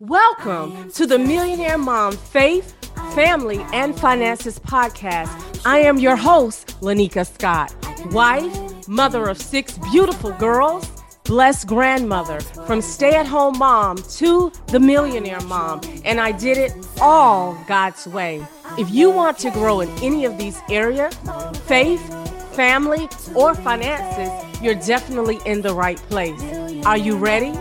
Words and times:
Welcome 0.00 0.90
to 0.90 1.06
the 1.06 1.18
Millionaire 1.18 1.78
Mom 1.78 2.12
Faith, 2.12 2.74
Family, 3.14 3.64
and 3.72 3.98
Finances 3.98 4.58
podcast. 4.58 5.62
I 5.64 5.78
am 5.78 5.96
your 5.98 6.16
host, 6.16 6.78
Lenika 6.82 7.26
Scott, 7.26 7.74
wife, 8.12 8.86
mother 8.86 9.26
of 9.30 9.40
six 9.40 9.78
beautiful 9.90 10.32
girls, 10.32 10.86
blessed 11.24 11.66
grandmother, 11.68 12.40
from 12.66 12.82
stay 12.82 13.14
at 13.14 13.26
home 13.26 13.56
mom 13.56 13.96
to 13.96 14.52
the 14.66 14.78
millionaire 14.78 15.40
mom, 15.40 15.80
and 16.04 16.20
I 16.20 16.30
did 16.30 16.58
it 16.58 16.74
all 17.00 17.58
God's 17.66 18.06
way. 18.06 18.46
If 18.78 18.90
you 18.90 19.10
want 19.10 19.38
to 19.38 19.50
grow 19.50 19.80
in 19.80 19.88
any 20.02 20.26
of 20.26 20.36
these 20.36 20.60
areas, 20.68 21.16
faith, 21.64 22.06
family, 22.54 23.08
or 23.34 23.54
finances, 23.54 24.62
you're 24.62 24.74
definitely 24.74 25.38
in 25.46 25.62
the 25.62 25.72
right 25.72 25.96
place. 26.10 26.42
Are 26.84 26.98
you 26.98 27.16
ready? 27.16 27.54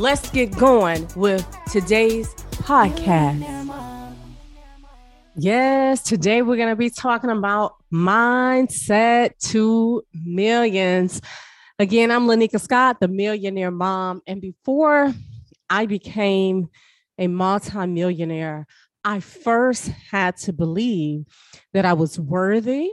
Let's 0.00 0.30
get 0.30 0.56
going 0.56 1.06
with 1.14 1.46
today's 1.70 2.32
podcast. 2.52 4.16
Yes, 5.36 6.02
today 6.02 6.40
we're 6.40 6.56
going 6.56 6.70
to 6.70 6.74
be 6.74 6.88
talking 6.88 7.28
about 7.28 7.74
mindset 7.92 9.36
to 9.50 10.02
millions. 10.24 11.20
Again, 11.78 12.10
I'm 12.10 12.26
Lenika 12.26 12.58
Scott, 12.58 12.96
the 12.98 13.08
millionaire 13.08 13.70
mom. 13.70 14.22
And 14.26 14.40
before 14.40 15.12
I 15.68 15.84
became 15.84 16.70
a 17.18 17.26
multimillionaire, 17.26 18.66
I 19.04 19.20
first 19.20 19.88
had 20.10 20.38
to 20.38 20.54
believe 20.54 21.26
that 21.74 21.84
I 21.84 21.92
was 21.92 22.18
worthy, 22.18 22.90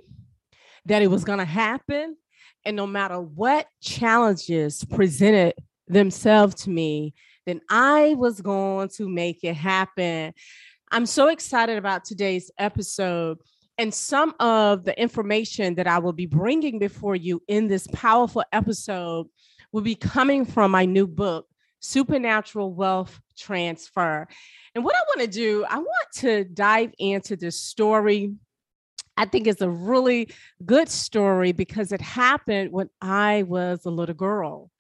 that 0.87 1.01
it 1.01 1.07
was 1.07 1.23
going 1.23 1.39
to 1.39 1.45
happen. 1.45 2.17
And 2.65 2.75
no 2.75 2.85
matter 2.85 3.21
what 3.21 3.65
challenges 3.81 4.83
presented 4.83 5.53
themselves 5.87 6.63
to 6.63 6.69
me, 6.69 7.13
then 7.45 7.61
I 7.69 8.15
was 8.17 8.41
going 8.41 8.89
to 8.97 9.07
make 9.07 9.43
it 9.43 9.55
happen. 9.55 10.33
I'm 10.91 11.05
so 11.05 11.27
excited 11.27 11.77
about 11.77 12.05
today's 12.05 12.51
episode 12.57 13.39
and 13.77 13.93
some 13.93 14.33
of 14.39 14.85
the 14.85 14.99
information 14.99 15.75
that 15.75 15.87
I 15.87 15.99
will 15.99 16.13
be 16.13 16.25
bringing 16.25 16.79
before 16.79 17.15
you 17.15 17.41
in 17.47 17.67
this 17.67 17.87
powerful 17.93 18.43
episode 18.51 19.27
will 19.71 19.81
be 19.81 19.95
coming 19.95 20.45
from 20.45 20.71
my 20.71 20.85
new 20.85 21.05
book, 21.05 21.47
Supernatural 21.79 22.73
Wealth 22.73 23.19
Transfer. 23.37 24.27
And 24.73 24.83
what 24.83 24.95
I 24.95 25.01
want 25.09 25.21
to 25.21 25.27
do, 25.27 25.65
I 25.69 25.77
want 25.77 26.07
to 26.15 26.43
dive 26.45 26.91
into 26.97 27.35
this 27.35 27.61
story. 27.61 28.33
I 29.15 29.25
think 29.25 29.45
it's 29.45 29.61
a 29.61 29.69
really 29.69 30.29
good 30.65 30.89
story 30.89 31.51
because 31.51 31.91
it 31.91 32.01
happened 32.01 32.71
when 32.71 32.89
I 33.01 33.43
was 33.43 33.85
a 33.85 33.91
little 33.91 34.15
girl. 34.15 34.71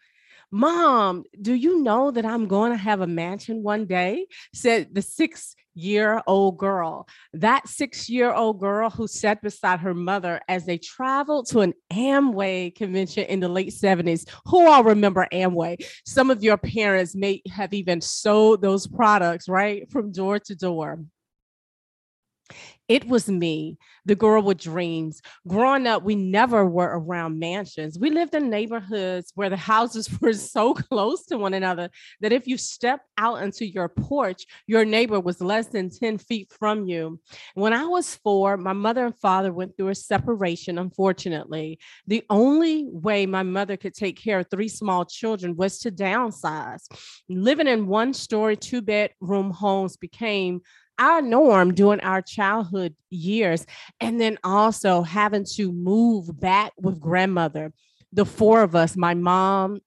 Mom, 0.51 1.23
do 1.41 1.53
you 1.53 1.83
know 1.83 2.11
that 2.11 2.25
I'm 2.25 2.47
going 2.47 2.71
to 2.71 2.77
have 2.77 3.01
a 3.01 3.07
mansion 3.07 3.63
one 3.63 3.85
day? 3.85 4.27
Said 4.53 4.93
the 4.93 5.01
six 5.01 5.55
year 5.77 6.21
old 6.25 6.57
girl. 6.57 7.07
That 7.33 7.67
six 7.67 8.09
year 8.09 8.33
old 8.33 8.59
girl 8.59 8.89
who 8.89 9.07
sat 9.07 9.41
beside 9.41 9.79
her 9.81 9.93
mother 9.93 10.41
as 10.47 10.65
they 10.65 10.77
traveled 10.77 11.47
to 11.49 11.59
an 11.59 11.73
Amway 11.91 12.73
convention 12.75 13.25
in 13.25 13.39
the 13.39 13.49
late 13.49 13.69
70s. 13.73 14.27
Who 14.45 14.67
all 14.67 14.83
remember 14.83 15.27
Amway? 15.31 15.85
Some 16.05 16.31
of 16.31 16.43
your 16.43 16.57
parents 16.57 17.15
may 17.15 17.41
have 17.51 17.73
even 17.73 18.01
sold 18.01 18.61
those 18.61 18.87
products, 18.87 19.47
right? 19.47 19.89
From 19.91 20.11
door 20.11 20.39
to 20.39 20.55
door. 20.55 20.99
It 22.87 23.05
was 23.05 23.27
me, 23.27 23.77
the 24.05 24.15
girl 24.15 24.41
with 24.41 24.59
dreams. 24.59 25.21
Growing 25.45 25.87
up, 25.87 26.03
we 26.03 26.15
never 26.15 26.65
were 26.65 26.97
around 26.97 27.37
mansions. 27.37 27.99
We 27.99 28.09
lived 28.09 28.33
in 28.33 28.49
neighborhoods 28.49 29.33
where 29.35 29.49
the 29.49 29.57
houses 29.57 30.09
were 30.21 30.33
so 30.33 30.73
close 30.73 31.25
to 31.25 31.37
one 31.37 31.53
another 31.53 31.89
that 32.21 32.31
if 32.31 32.47
you 32.47 32.57
stepped 32.57 33.05
out 33.17 33.43
into 33.43 33.65
your 33.65 33.89
porch, 33.89 34.45
your 34.67 34.85
neighbor 34.85 35.19
was 35.19 35.41
less 35.41 35.67
than 35.67 35.89
10 35.89 36.17
feet 36.17 36.53
from 36.57 36.85
you. 36.85 37.19
When 37.55 37.73
I 37.73 37.85
was 37.85 38.15
four, 38.15 38.55
my 38.55 38.73
mother 38.73 39.05
and 39.05 39.19
father 39.19 39.51
went 39.51 39.75
through 39.75 39.89
a 39.89 39.95
separation, 39.95 40.77
unfortunately. 40.77 41.79
The 42.07 42.23
only 42.29 42.85
way 42.87 43.25
my 43.25 43.43
mother 43.43 43.75
could 43.75 43.95
take 43.95 44.17
care 44.17 44.39
of 44.39 44.47
three 44.49 44.69
small 44.69 45.03
children 45.03 45.57
was 45.57 45.79
to 45.79 45.91
downsize. 45.91 46.83
Living 47.27 47.67
in 47.67 47.87
one 47.87 48.13
story, 48.13 48.55
two 48.55 48.81
bedroom 48.81 49.51
homes 49.51 49.97
became 49.97 50.61
our 50.99 51.21
norm 51.21 51.73
during 51.73 51.99
our 52.01 52.21
childhood 52.21 52.95
years. 53.09 53.65
And 53.99 54.19
then 54.19 54.37
also 54.43 55.01
having 55.01 55.45
to 55.55 55.71
move 55.71 56.39
back 56.39 56.73
with 56.77 56.99
grandmother, 56.99 57.73
the 58.11 58.25
four 58.25 58.61
of 58.63 58.75
us, 58.75 58.95
my 58.95 59.13
mom 59.13 59.81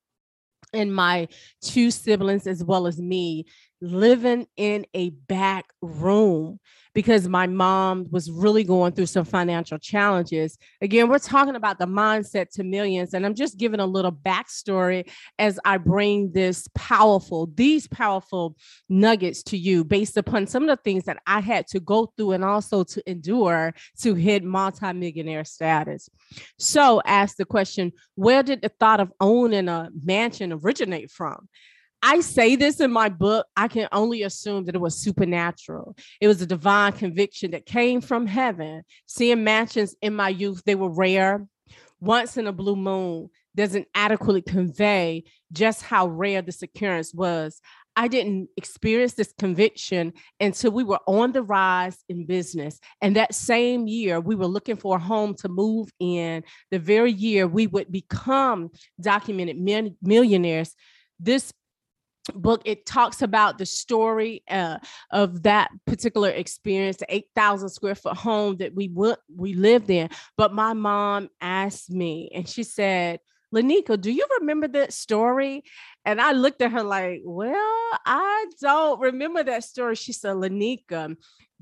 and 0.72 0.94
my 0.94 1.28
two 1.62 1.91
siblings, 1.91 2.47
as 2.47 2.62
well 2.62 2.87
as 2.87 2.98
me, 3.00 3.47
living 3.80 4.46
in 4.56 4.86
a 4.94 5.10
back 5.10 5.66
room 5.80 6.60
because 6.92 7.28
my 7.28 7.46
mom 7.46 8.06
was 8.10 8.30
really 8.30 8.64
going 8.64 8.92
through 8.92 9.06
some 9.06 9.24
financial 9.24 9.78
challenges. 9.78 10.58
Again, 10.80 11.08
we're 11.08 11.18
talking 11.18 11.54
about 11.54 11.78
the 11.78 11.86
mindset 11.86 12.50
to 12.52 12.64
millions, 12.64 13.14
and 13.14 13.24
I'm 13.24 13.34
just 13.34 13.58
giving 13.58 13.80
a 13.80 13.86
little 13.86 14.12
backstory 14.12 15.08
as 15.38 15.60
I 15.64 15.78
bring 15.78 16.32
this 16.32 16.68
powerful, 16.74 17.48
these 17.54 17.86
powerful 17.86 18.56
nuggets 18.88 19.42
to 19.44 19.56
you 19.56 19.84
based 19.84 20.16
upon 20.16 20.47
some 20.47 20.68
of 20.68 20.68
the 20.68 20.82
things 20.82 21.04
that 21.04 21.18
I 21.26 21.41
had 21.41 21.66
to 21.68 21.80
go 21.80 22.12
through 22.16 22.32
and 22.32 22.44
also 22.44 22.82
to 22.84 23.10
endure 23.10 23.72
to 24.00 24.14
hit 24.14 24.42
multimillionaire 24.42 25.44
status. 25.44 26.08
So, 26.58 27.00
ask 27.06 27.36
the 27.36 27.44
question 27.44 27.92
where 28.14 28.42
did 28.42 28.62
the 28.62 28.68
thought 28.68 29.00
of 29.00 29.12
owning 29.20 29.68
a 29.68 29.91
mansion 30.02 30.52
originate 30.52 31.10
from? 31.10 31.48
I 32.03 32.21
say 32.21 32.56
this 32.56 32.81
in 32.81 32.91
my 32.91 33.09
book, 33.09 33.47
I 33.56 33.69
can 33.69 33.88
only 33.93 34.22
assume 34.22 34.65
that 34.65 34.75
it 34.75 34.81
was 34.81 34.97
supernatural. 34.97 35.97
It 36.21 36.28
was 36.28 36.41
a 36.41 36.47
divine 36.47 36.93
conviction 36.93 37.50
that 37.50 37.66
came 37.66 38.00
from 38.00 38.27
heaven. 38.27 38.83
Seeing 39.06 39.44
mansions 39.44 39.94
in 40.00 40.15
my 40.15 40.31
youth, 40.31 40.62
they 40.65 40.75
were 40.75 40.91
rare. 40.91 41.47
Once 42.00 42.39
in 42.39 42.47
a 42.47 42.53
blue 42.53 42.77
moon 42.77 43.28
doesn't 43.55 43.87
adequately 43.94 44.41
convey 44.41 45.25
just 45.53 45.83
how 45.83 46.06
rare 46.06 46.41
this 46.41 46.62
occurrence 46.62 47.12
was. 47.12 47.60
I 47.97 48.09
didn't 48.09 48.49
experience 48.56 49.15
this 49.15 49.34
conviction 49.39 50.15
until 50.39 50.71
we 50.71 50.84
were 50.84 51.00
on 51.06 51.33
the 51.33 51.43
rise 51.43 51.99
in 52.09 52.25
business. 52.25 52.78
And 53.03 53.16
that 53.16 53.34
same 53.34 53.87
year, 53.87 54.21
we 54.21 54.37
were 54.37 54.47
looking 54.47 54.77
for 54.77 54.97
a 54.97 55.00
home 55.00 55.34
to 55.41 55.49
move 55.49 55.91
in. 55.99 56.44
The 56.71 56.78
very 56.78 57.12
year 57.12 57.47
we 57.47 57.66
would 57.66 57.91
become 57.93 58.71
documented 59.00 59.59
millionaires. 60.00 60.75
This 61.19 61.53
book 62.34 62.62
it 62.64 62.86
talks 62.86 63.22
about 63.22 63.58
the 63.58 63.66
story 63.66 64.42
uh, 64.50 64.78
of 65.10 65.42
that 65.42 65.70
particular 65.86 66.30
experience 66.30 66.98
the 66.98 67.14
8000 67.14 67.68
square 67.68 67.94
foot 67.94 68.16
home 68.16 68.56
that 68.58 68.74
we 68.74 68.88
went 68.88 69.18
we 69.34 69.54
lived 69.54 69.91
in 69.91 70.08
but 70.36 70.52
my 70.52 70.72
mom 70.72 71.28
asked 71.41 71.91
me 71.91 72.30
and 72.34 72.48
she 72.48 72.62
said 72.62 73.20
Lenika, 73.54 74.00
do 74.00 74.10
you 74.10 74.26
remember 74.41 74.68
that 74.68 74.92
story? 74.92 75.64
And 76.04 76.20
I 76.20 76.32
looked 76.32 76.62
at 76.62 76.72
her 76.72 76.82
like, 76.82 77.22
Well, 77.24 77.54
I 78.06 78.47
don't 78.60 79.00
remember 79.00 79.42
that 79.42 79.64
story. 79.64 79.97
She 79.97 80.12
said, 80.12 80.36
Lenika, 80.36 81.16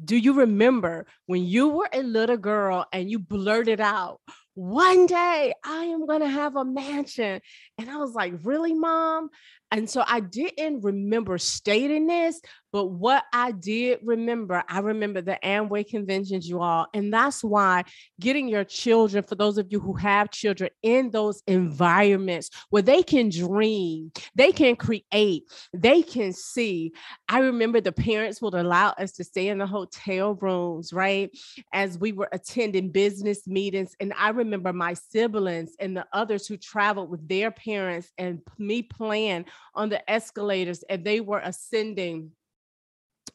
do 0.05 0.17
you 0.17 0.35
remember 0.35 1.07
when 1.27 1.45
you 1.45 1.69
were 1.69 1.89
a 1.93 2.03
little 2.03 2.37
girl 2.37 2.87
and 2.93 3.11
you 3.11 3.19
blurted 3.19 3.81
out, 3.81 4.21
One 4.55 5.07
day 5.07 5.55
I 5.65 5.85
am 5.85 6.07
going 6.07 6.21
to 6.21 6.29
have 6.29 6.57
a 6.57 6.65
mansion? 6.65 7.41
And 7.79 7.91
I 7.91 7.97
was 7.97 8.13
like, 8.13 8.35
Really, 8.43 8.75
mom? 8.75 9.31
And 9.71 9.89
so 9.89 10.03
I 10.07 10.21
didn't 10.21 10.81
remember 10.81 11.37
stating 11.37 12.07
this, 12.07 12.41
but 12.73 12.87
what 12.87 13.25
I 13.33 13.53
did 13.53 14.01
remember, 14.03 14.63
I 14.69 14.81
remember 14.81 15.21
the 15.21 15.39
Amway 15.45 15.87
conventions, 15.87 16.49
you 16.49 16.61
all. 16.61 16.87
And 16.95 17.13
that's 17.13 17.45
why 17.45 17.85
getting 18.21 18.49
your 18.49 18.65
children, 18.65 19.25
for 19.25 19.35
those 19.35 19.59
of 19.59 19.67
you 19.71 19.81
who 19.81 19.95
have 19.95 20.31
children, 20.31 20.71
in 20.83 21.11
those 21.11 21.43
environments 21.47 22.51
where 22.71 22.83
they 22.83 23.03
can 23.03 23.29
dream, 23.29 24.11
they 24.35 24.53
can 24.53 24.77
create, 24.77 25.45
they 25.73 26.03
can 26.03 26.33
see. 26.33 26.93
I 27.29 27.41
remember 27.41 27.81
the 27.81 27.93
parents 27.93 28.41
would 28.41 28.55
allow 28.55 28.91
us 28.91 29.13
to 29.13 29.25
stay 29.25 29.49
in 29.49 29.59
the 29.59 29.67
hotel 29.67 30.35
rooms, 30.35 30.93
right? 30.93 31.31
As 31.73 31.99
we 31.99 32.13
were 32.13 32.29
attending 32.33 32.91
business 32.91 33.47
meetings. 33.47 33.95
And 34.01 34.13
I 34.17 34.31
remember 34.31 34.73
my 34.73 34.95
siblings 34.95 35.75
and 35.79 35.97
the 35.97 36.07
others 36.13 36.47
who 36.47 36.57
traveled 36.57 37.11
with 37.11 37.27
their 37.29 37.51
parents 37.51 38.11
and 38.19 38.41
me 38.59 38.83
playing 38.83 39.47
on 39.75 39.89
the 39.89 40.11
escalators 40.11 40.83
and 40.89 41.05
they 41.05 41.21
were 41.21 41.41
ascending 41.41 42.33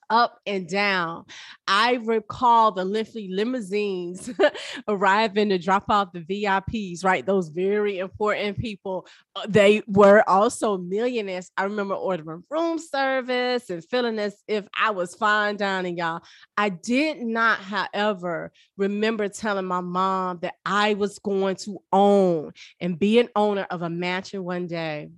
up 0.10 0.40
and 0.46 0.68
down. 0.68 1.26
I 1.68 1.94
recall 2.04 2.72
the 2.72 2.86
Liffey 2.86 3.30
limousines 3.32 4.30
arriving 4.88 5.50
to 5.50 5.58
drop 5.58 5.86
off 5.90 6.14
the 6.14 6.22
VIPs, 6.22 7.04
right? 7.04 7.26
Those 7.26 7.50
very 7.50 8.00
important 8.00 8.58
people. 8.58 9.08
Uh, 9.36 9.46
they 9.48 9.82
were 9.88 10.24
also 10.28 10.78
millionaires. 10.78 11.52
I 11.58 11.64
remember 11.64 11.96
ordering 11.96 12.44
room 12.50 12.78
service 12.78 13.70
and 13.70 13.84
feeling 13.84 14.20
as 14.20 14.36
if 14.48 14.68
I 14.80 14.92
was 14.92 15.16
fine 15.16 15.58
dining, 15.58 15.98
y'all. 15.98 16.22
I 16.58 16.70
did 16.70 17.22
not, 17.22 17.60
however, 17.60 18.52
remember 18.78 19.28
telling 19.30 19.66
my 19.66 19.82
mom 19.82 20.40
that 20.42 20.56
I 20.66 20.94
was 20.94 21.20
going 21.20 21.56
to 21.58 21.80
own 21.92 22.54
and 22.80 23.00
be 23.00 23.20
an 23.20 23.30
owner 23.36 23.66
of 23.70 23.82
a 23.82 23.90
mansion 23.90 24.44
one 24.44 24.68
day. 24.68 25.10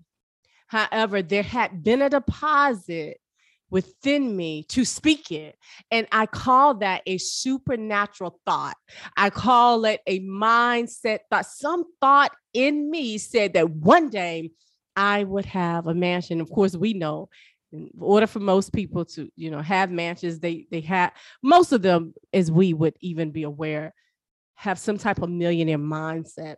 However, 0.67 1.21
there 1.21 1.43
had 1.43 1.83
been 1.83 2.01
a 2.01 2.09
deposit 2.09 3.19
within 3.69 4.35
me 4.35 4.63
to 4.69 4.85
speak 4.85 5.31
it. 5.31 5.55
And 5.91 6.07
I 6.11 6.25
call 6.25 6.75
that 6.75 7.01
a 7.05 7.17
supernatural 7.17 8.39
thought. 8.45 8.77
I 9.17 9.29
call 9.29 9.85
it 9.85 10.01
a 10.07 10.19
mindset 10.21 11.19
thought. 11.29 11.45
Some 11.45 11.85
thought 11.99 12.31
in 12.53 12.89
me 12.89 13.17
said 13.17 13.53
that 13.53 13.69
one 13.69 14.09
day 14.09 14.51
I 14.95 15.23
would 15.23 15.45
have 15.45 15.87
a 15.87 15.93
mansion. 15.93 16.41
Of 16.41 16.49
course, 16.49 16.75
we 16.75 16.93
know 16.93 17.29
in 17.73 17.89
order 17.99 18.27
for 18.27 18.39
most 18.39 18.71
people 18.71 19.03
to, 19.05 19.29
you 19.35 19.51
know, 19.51 19.61
have 19.61 19.91
mansions, 19.91 20.39
they 20.39 20.67
they 20.71 20.81
have 20.81 21.11
most 21.43 21.71
of 21.71 21.81
them, 21.81 22.13
as 22.31 22.51
we 22.51 22.73
would 22.73 22.95
even 23.01 23.31
be 23.31 23.43
aware, 23.43 23.93
have 24.55 24.79
some 24.79 24.97
type 24.97 25.21
of 25.21 25.29
millionaire 25.29 25.77
mindset. 25.77 26.55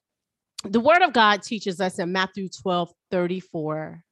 The 0.64 0.80
word 0.80 1.02
of 1.02 1.14
God 1.14 1.44
teaches 1.44 1.80
us 1.80 2.00
in 2.00 2.12
Matthew 2.12 2.50
12, 2.50 2.92
34 3.12 4.04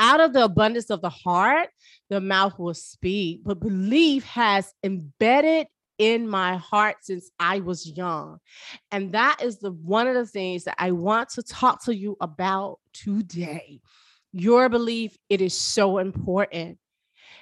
out 0.00 0.20
of 0.20 0.32
the 0.32 0.44
abundance 0.44 0.90
of 0.90 1.00
the 1.00 1.10
heart, 1.10 1.68
the 2.10 2.20
mouth 2.20 2.58
will 2.58 2.74
speak. 2.74 3.40
But 3.44 3.60
belief 3.60 4.24
has 4.24 4.72
embedded 4.82 5.66
in 5.98 6.28
my 6.28 6.56
heart 6.56 6.96
since 7.02 7.30
I 7.38 7.60
was 7.60 7.90
young. 7.96 8.38
And 8.90 9.12
that 9.12 9.40
is 9.42 9.58
the 9.58 9.72
one 9.72 10.08
of 10.08 10.14
the 10.14 10.26
things 10.26 10.64
that 10.64 10.74
I 10.78 10.90
want 10.90 11.28
to 11.30 11.42
talk 11.42 11.84
to 11.84 11.94
you 11.94 12.16
about 12.20 12.80
today. 12.92 13.80
Your 14.32 14.68
belief, 14.68 15.16
it 15.28 15.40
is 15.40 15.56
so 15.56 15.98
important. 15.98 16.78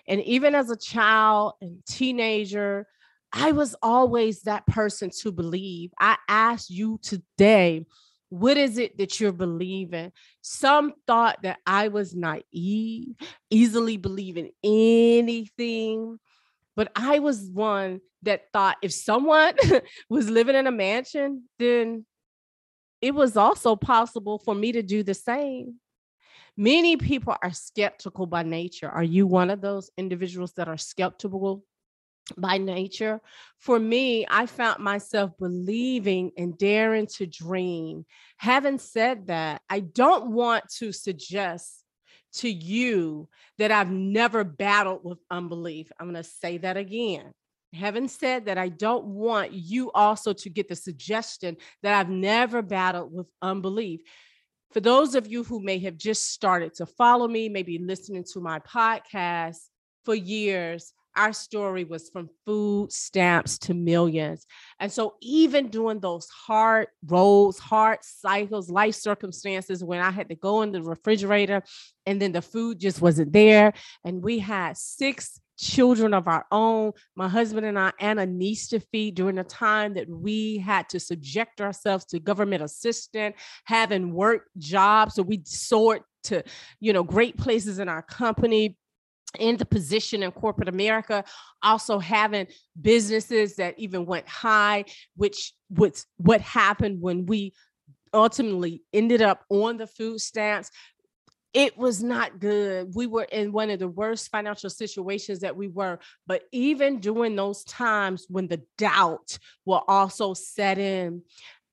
And 0.07 0.21
even 0.23 0.55
as 0.55 0.71
a 0.71 0.77
child 0.77 1.55
and 1.63 1.85
teenager, 1.87 2.87
I 3.33 3.53
was 3.53 3.75
always 3.83 4.43
that 4.43 4.67
person 4.67 5.11
to 5.21 5.33
believe. 5.33 5.91
I 5.99 6.17
ask 6.29 6.69
you 6.69 6.99
today, 7.03 7.87
what 8.29 8.57
is 8.57 8.79
it 8.79 8.99
that 8.99 9.21
you're 9.21 9.33
believing? 9.33 10.13
Some 10.43 10.95
thought 11.07 11.43
that 11.43 11.59
I 11.67 11.89
was 11.89 12.15
naive, 12.15 13.15
easily 13.51 13.97
believing 13.97 14.51
anything. 14.63 16.19
But 16.77 16.93
I 16.97 17.19
was 17.19 17.51
one 17.53 18.01
that 18.23 18.45
thought 18.53 18.79
if 18.83 18.93
someone 18.93 19.55
was 20.09 20.31
living 20.31 20.57
in 20.57 20.67
a 20.67 20.73
mansion, 20.73 21.45
then 21.59 22.07
it 23.01 23.15
was 23.15 23.37
also 23.37 23.77
possible 23.77 24.39
for 24.39 24.55
me 24.55 24.73
to 24.73 24.83
do 24.83 25.03
the 25.03 25.15
same. 25.15 25.77
Many 26.57 26.97
people 26.97 27.35
are 27.43 27.53
skeptical 27.53 28.27
by 28.27 28.43
nature. 28.43 28.89
Are 28.89 29.03
you 29.03 29.27
one 29.27 29.51
of 29.51 29.61
those 29.61 29.91
individuals 29.97 30.53
that 30.55 30.69
are 30.69 30.77
skeptical 30.77 31.65
by 32.37 32.59
nature. 32.59 33.21
For 33.59 33.79
me, 33.79 34.27
I 34.29 34.47
found 34.47 34.81
myself 34.81 35.33
believing 35.39 36.33
and 36.37 36.57
daring 36.57 37.07
to 37.15 37.27
dream. 37.27 38.05
Having 38.37 38.79
said 38.79 39.27
that, 39.29 39.63
I 39.69 39.81
don't 39.81 40.33
want 40.33 40.69
to 40.79 40.93
suggest 40.93 41.83
to 42.35 42.49
you 42.51 43.29
that 43.59 43.71
I've 43.71 43.91
never 43.91 44.45
battled 44.45 45.05
with 45.05 45.19
unbelief. 45.31 45.93
I'm 45.99 46.07
going 46.11 46.23
to 46.23 46.29
say 46.29 46.59
that 46.59 46.77
again. 46.77 47.33
Having 47.75 48.09
said 48.09 48.47
that, 48.47 48.59
I 48.59 48.69
don't 48.69 49.07
want 49.07 49.53
you 49.53 49.91
also 49.93 50.33
to 50.33 50.51
get 50.51 50.69
the 50.69 50.77
suggestion 50.77 51.57
that 51.83 51.99
I've 51.99 52.11
never 52.11 52.63
battled 52.63 53.13
with 53.13 53.27
unbelief. 53.41 54.01
For 54.73 54.81
those 54.81 55.15
of 55.15 55.27
you 55.27 55.45
who 55.45 55.61
may 55.61 55.79
have 55.81 55.97
just 55.97 56.33
started 56.33 56.75
to 56.75 56.87
follow 56.87 57.29
me, 57.29 57.49
maybe 57.49 57.79
listening 57.79 58.25
to 58.33 58.41
my 58.41 58.59
podcast 58.61 59.59
for 60.05 60.15
years, 60.15 60.93
our 61.17 61.33
story 61.33 61.85
was 61.85 62.09
from 62.11 62.29
food 62.47 62.93
stamps 62.93 63.59
to 63.59 63.75
millions. 63.75 64.47
And 64.81 64.91
so, 64.91 65.15
even 65.21 65.69
during 65.69 66.01
those 66.01 66.29
hard 66.29 66.89
roads, 67.07 67.59
hard 67.59 67.99
cycles, 68.03 68.71
life 68.71 68.95
circumstances, 68.95 69.85
when 69.85 70.01
I 70.01 70.11
had 70.11 70.29
to 70.31 70.35
go 70.35 70.63
in 70.63 70.73
the 70.73 70.83
refrigerator 70.83 71.63
and 72.07 72.21
then 72.21 72.33
the 72.33 72.43
food 72.43 72.81
just 72.81 73.01
wasn't 73.01 73.33
there, 73.33 73.73
and 74.05 74.23
we 74.23 74.39
had 74.39 74.77
six 74.77 75.41
children 75.59 76.13
of 76.13 76.29
our 76.29 76.45
own, 76.51 76.93
my 77.15 77.29
husband 77.29 77.67
and 77.67 77.79
I, 77.79 77.93
and 78.01 78.19
a 78.19 78.27
niece 78.27 78.69
to 78.69 78.81
feed 78.81 79.15
during 79.15 79.37
the 79.37 79.45
time 79.45 79.95
that 79.95 80.09
we 80.09 80.59
had 80.59 80.89
to 80.91 81.01
subject 81.01 81.61
ourselves 81.61 82.05
to 82.07 82.19
government 82.19 82.63
assistance, 82.63 83.37
having 83.65 84.13
work 84.13 84.49
jobs. 84.59 85.15
So 85.15 85.23
we 85.23 85.43
soared 85.45 86.03
to, 86.25 86.43
you 86.81 86.93
know, 86.93 87.03
great 87.03 87.37
places 87.37 87.79
in 87.79 87.89
our 87.89 88.03
company, 88.03 88.77
in 89.39 89.57
the 89.57 89.65
position 89.65 90.23
in 90.23 90.31
corporate 90.33 90.69
America, 90.69 91.25
also 91.63 91.99
having 91.99 92.47
businesses 92.81 93.57
that 93.57 93.79
even 93.79 94.07
went 94.07 94.29
high, 94.29 94.85
which 95.17 95.53
was 95.71 96.07
what 96.19 96.41
happened 96.41 97.01
when 97.01 97.27
we 97.27 97.53
ultimately 98.15 98.83
ended 98.93 99.23
up 99.23 99.45
on 99.49 99.79
the 99.79 99.87
food 99.87 100.21
stamps. 100.21 100.71
It 101.55 101.77
was 101.77 102.03
not 102.03 102.39
good. 102.39 102.95
We 102.95 103.07
were 103.07 103.25
in 103.25 103.53
one 103.53 103.69
of 103.71 103.79
the 103.79 103.89
worst 103.89 104.31
financial 104.31 104.71
situations 104.71 105.41
that 105.41 105.57
we 105.57 105.69
were. 105.69 105.99
But 106.27 106.45
even 106.51 106.99
during 106.99 107.37
those 107.37 107.63
times 107.65 108.27
when 108.29 108.49
the 108.49 108.63
doubt 108.79 109.39
will 109.67 109.85
also 109.87 110.33
set 110.33 110.79
in, 110.79 111.23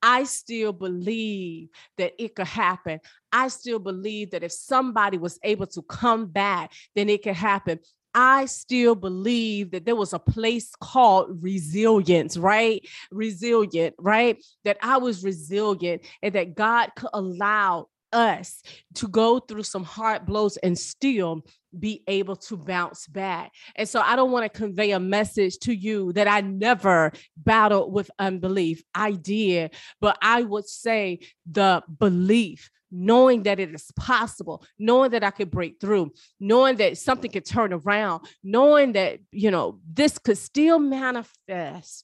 I 0.02 0.24
still 0.24 0.74
believe 0.74 1.70
that 1.98 2.14
it 2.18 2.36
could 2.36 2.48
happen. 2.48 3.00
I 3.32 3.50
still 3.50 3.80
believe 3.80 4.32
that 4.32 4.44
if 4.44 4.52
somebody 4.52 5.18
was 5.18 5.40
able 5.44 5.68
to 5.68 5.82
come 5.84 6.28
back, 6.28 6.72
then 6.96 7.10
it 7.10 7.24
could 7.24 7.36
happen. 7.36 7.80
I 8.14 8.46
still 8.46 8.96
believe 8.96 9.72
that 9.72 9.86
there 9.86 9.96
was 9.96 10.14
a 10.14 10.20
place 10.20 10.72
called 10.80 11.44
resilience, 11.44 12.38
right? 12.38 12.86
Resilient, 13.12 13.96
right? 14.00 14.44
That 14.64 14.78
I 14.82 14.98
was 14.98 15.24
resilient 15.24 16.02
and 16.24 16.34
that 16.34 16.56
God 16.56 16.90
could 16.96 17.12
allow 17.14 17.88
us 18.14 18.62
to 18.96 19.08
go 19.08 19.40
through 19.40 19.64
some 19.64 19.84
hard 19.84 20.26
blows 20.26 20.58
and 20.58 20.78
still 20.78 21.44
be 21.78 22.04
able 22.08 22.36
to 22.36 22.58
bounce 22.58 23.08
back. 23.08 23.52
And 23.76 23.88
so 23.88 24.02
I 24.02 24.16
don't 24.16 24.32
want 24.32 24.52
to 24.52 24.58
convey 24.58 24.92
a 24.92 25.00
message 25.00 25.58
to 25.60 25.74
you 25.74 26.14
that 26.14 26.28
I 26.28 26.42
never 26.42 27.12
battled 27.38 27.94
with 27.94 28.10
unbelief. 28.18 28.82
I 28.94 29.12
did, 29.12 29.74
but 30.02 30.18
I 30.22 30.44
would 30.44 30.68
say 30.68 31.20
the 31.50 31.84
belief 32.00 32.72
knowing 32.92 33.44
that 33.44 33.60
it 33.60 33.74
is 33.74 33.92
possible, 33.96 34.66
knowing 34.80 35.12
that 35.12 35.24
I 35.24 35.30
could 35.30 35.52
break 35.52 35.80
through, 35.80 36.12
knowing 36.40 36.78
that 36.78 36.98
something 36.98 37.30
could 37.30 37.46
turn 37.46 37.72
around, 37.72 38.26
knowing 38.44 38.94
that, 38.94 39.20
you 39.32 39.52
know, 39.52 39.80
this 39.94 40.18
could 40.18 40.40
still 40.40 40.80
manifest 40.80 42.04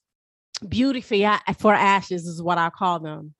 beauty 0.69 1.01
for 1.01 1.73
ashes 1.73 2.25
is 2.27 2.41
what 2.41 2.57
I 2.57 2.69
call 2.69 2.99
them 2.99 3.33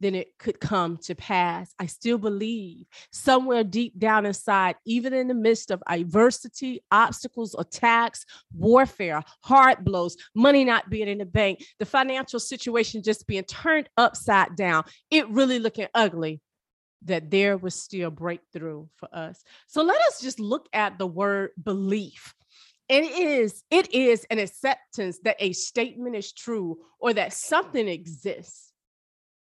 then 0.00 0.14
it 0.14 0.38
could 0.38 0.60
come 0.60 0.96
to 0.98 1.14
pass. 1.14 1.72
I 1.78 1.86
still 1.86 2.18
believe 2.18 2.86
somewhere 3.12 3.64
deep 3.64 3.98
down 3.98 4.26
inside, 4.26 4.76
even 4.84 5.12
in 5.12 5.28
the 5.28 5.34
midst 5.34 5.70
of 5.70 5.82
adversity, 5.88 6.82
obstacles, 6.90 7.54
attacks, 7.58 8.24
warfare, 8.54 9.22
hard 9.42 9.84
blows, 9.84 10.16
money 10.34 10.64
not 10.64 10.90
being 10.90 11.08
in 11.08 11.18
the 11.18 11.26
bank, 11.26 11.64
the 11.78 11.86
financial 11.86 12.40
situation 12.40 13.02
just 13.02 13.26
being 13.26 13.44
turned 13.44 13.88
upside 13.96 14.56
down, 14.56 14.84
it 15.10 15.28
really 15.30 15.58
looking 15.58 15.88
ugly, 15.94 16.40
that 17.04 17.30
there 17.30 17.56
was 17.56 17.74
still 17.74 18.10
breakthrough 18.10 18.86
for 18.96 19.08
us. 19.12 19.42
So 19.66 19.82
let 19.82 20.00
us 20.02 20.20
just 20.20 20.40
look 20.40 20.68
at 20.72 20.98
the 20.98 21.06
word 21.06 21.50
belief. 21.62 22.34
It 22.88 23.04
is, 23.04 23.64
it 23.70 23.92
is 23.92 24.24
an 24.30 24.38
acceptance 24.38 25.18
that 25.24 25.36
a 25.40 25.52
statement 25.52 26.14
is 26.14 26.32
true 26.32 26.78
or 27.00 27.12
that 27.14 27.32
something 27.32 27.88
exists 27.88 28.65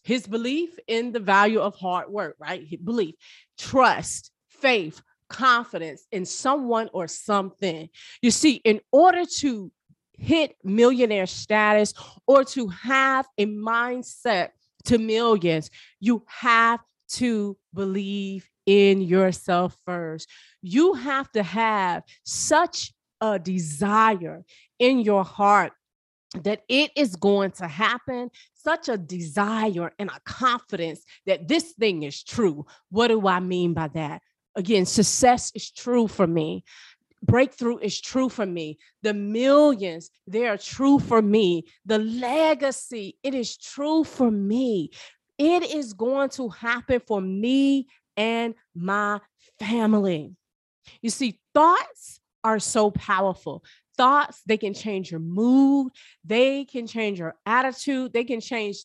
his 0.04 0.28
belief 0.28 0.78
in 0.88 1.12
the 1.12 1.20
value 1.20 1.60
of 1.60 1.76
hard 1.76 2.10
work, 2.10 2.36
right? 2.40 2.66
Belief, 2.84 3.16
trust, 3.58 4.32
faith, 4.50 5.02
confidence 5.30 6.06
in 6.12 6.26
someone 6.26 6.90
or 6.94 7.08
something. 7.08 7.90
You 8.22 8.32
see, 8.32 8.56
in 8.56 8.82
order 8.92 9.26
to 9.40 9.72
hit 10.18 10.56
millionaire 10.64 11.26
status 11.26 11.94
or 12.28 12.44
to 12.44 12.68
have 12.68 13.28
a 13.38 13.46
mindset 13.46 14.50
to 14.86 14.98
millions, 14.98 15.70
you 16.00 16.24
have 16.28 16.80
to 17.10 17.58
believe 17.74 18.48
in 18.66 19.02
yourself 19.02 19.76
first. 19.86 20.30
You 20.62 20.94
have 20.94 21.32
to 21.32 21.44
have 21.44 22.04
such 22.24 22.94
a 23.20 23.40
desire 23.40 24.44
in 24.80 25.00
your 25.00 25.24
heart 25.24 25.74
that 26.44 26.64
it 26.70 26.92
is 26.96 27.16
going 27.16 27.52
to 27.52 27.68
happen, 27.68 28.32
such 28.54 28.90
a 28.90 28.98
desire 28.98 29.92
and 30.00 30.10
a 30.10 30.20
confidence 30.24 31.04
that 31.26 31.48
this 31.48 31.74
thing 31.74 32.04
is 32.04 32.24
true. 32.24 32.66
What 32.90 33.08
do 33.08 33.28
I 33.28 33.40
mean 33.40 33.74
by 33.74 33.90
that? 33.90 34.22
Again, 34.56 34.86
success 34.86 35.52
is 35.56 35.72
true 35.72 36.08
for 36.08 36.28
me. 36.28 36.64
Breakthrough 37.24 37.78
is 37.78 38.02
true 38.02 38.30
for 38.30 38.46
me. 38.46 38.80
The 39.04 39.14
millions, 39.14 40.10
they 40.26 40.48
are 40.48 40.58
true 40.58 41.00
for 41.00 41.22
me. 41.22 41.66
The 41.86 42.00
legacy, 42.00 43.18
it 43.22 43.34
is 43.34 43.58
true 43.58 44.04
for 44.04 44.32
me. 44.32 44.92
It 45.38 45.64
is 45.64 45.94
going 45.94 46.30
to 46.30 46.50
happen 46.50 47.02
for 47.06 47.22
me 47.22 47.88
and 48.18 48.56
my 48.74 49.20
family. 49.60 50.36
You 51.02 51.10
see, 51.10 51.40
thoughts 51.54 52.20
are 52.44 52.60
so 52.60 52.90
powerful 52.92 53.64
thoughts, 54.02 54.42
they 54.48 54.58
can 54.58 54.74
change 54.74 55.12
your 55.12 55.20
mood, 55.20 55.92
they 56.26 56.66
can 56.66 56.88
change 56.88 57.20
your 57.20 57.36
attitude, 57.46 58.12
they 58.12 58.24
can 58.24 58.42
change 58.42 58.78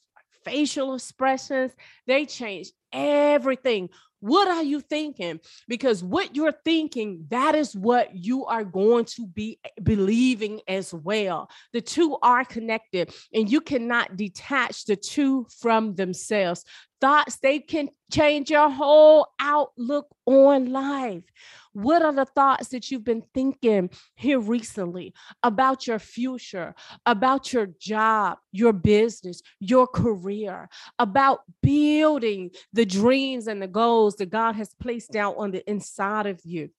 facial 0.45 0.95
expressions, 0.95 1.73
they 2.07 2.27
change 2.27 2.71
everything. 2.93 3.89
What 4.21 4.47
are 4.49 4.63
you 4.63 4.81
thinking? 4.81 5.41
Because 5.69 6.05
what 6.05 6.37
you're 6.37 6.61
thinking, 6.65 7.25
that 7.31 7.55
is 7.55 7.75
what 7.75 8.15
you 8.15 8.45
are 8.45 8.65
going 8.65 9.07
to 9.17 9.27
be 9.27 9.59
believing 9.83 10.61
as 10.69 10.93
well. 10.93 11.49
The 11.73 11.81
two 11.81 12.19
are 12.23 12.45
connected, 12.45 13.11
and 13.33 13.51
you 13.51 13.63
cannot 13.63 14.17
detach 14.19 14.85
the 14.85 14.97
two 14.97 15.47
from 15.61 15.95
themselves. 15.95 16.63
Thoughts, 17.01 17.37
they 17.37 17.59
can 17.59 17.91
change 18.11 18.51
your 18.51 18.71
whole 18.71 19.29
outlook 19.39 20.09
on 20.25 20.71
life. 20.73 21.25
What 21.73 22.01
are 22.01 22.13
the 22.13 22.25
thoughts 22.25 22.69
that 22.69 22.91
you've 22.91 23.05
been 23.05 23.25
thinking 23.35 23.91
here 24.15 24.41
recently 24.41 25.13
about 25.43 25.87
your 25.87 25.99
future, 25.99 26.75
about 27.05 27.53
your 27.53 27.67
job, 27.79 28.39
your 28.51 28.73
business, 28.73 29.43
your 29.61 29.87
career, 29.87 30.71
about 30.99 31.41
building 31.63 32.51
the 32.73 32.87
dreams 32.87 33.47
and 33.47 33.61
the 33.61 33.67
goals 33.67 34.17
that 34.17 34.31
God 34.31 34.55
has 34.55 34.75
placed 34.81 35.13
down 35.13 35.35
on 35.37 35.51
the 35.51 35.69
inside 35.69 36.27
of 36.27 36.41
you? 36.45 36.71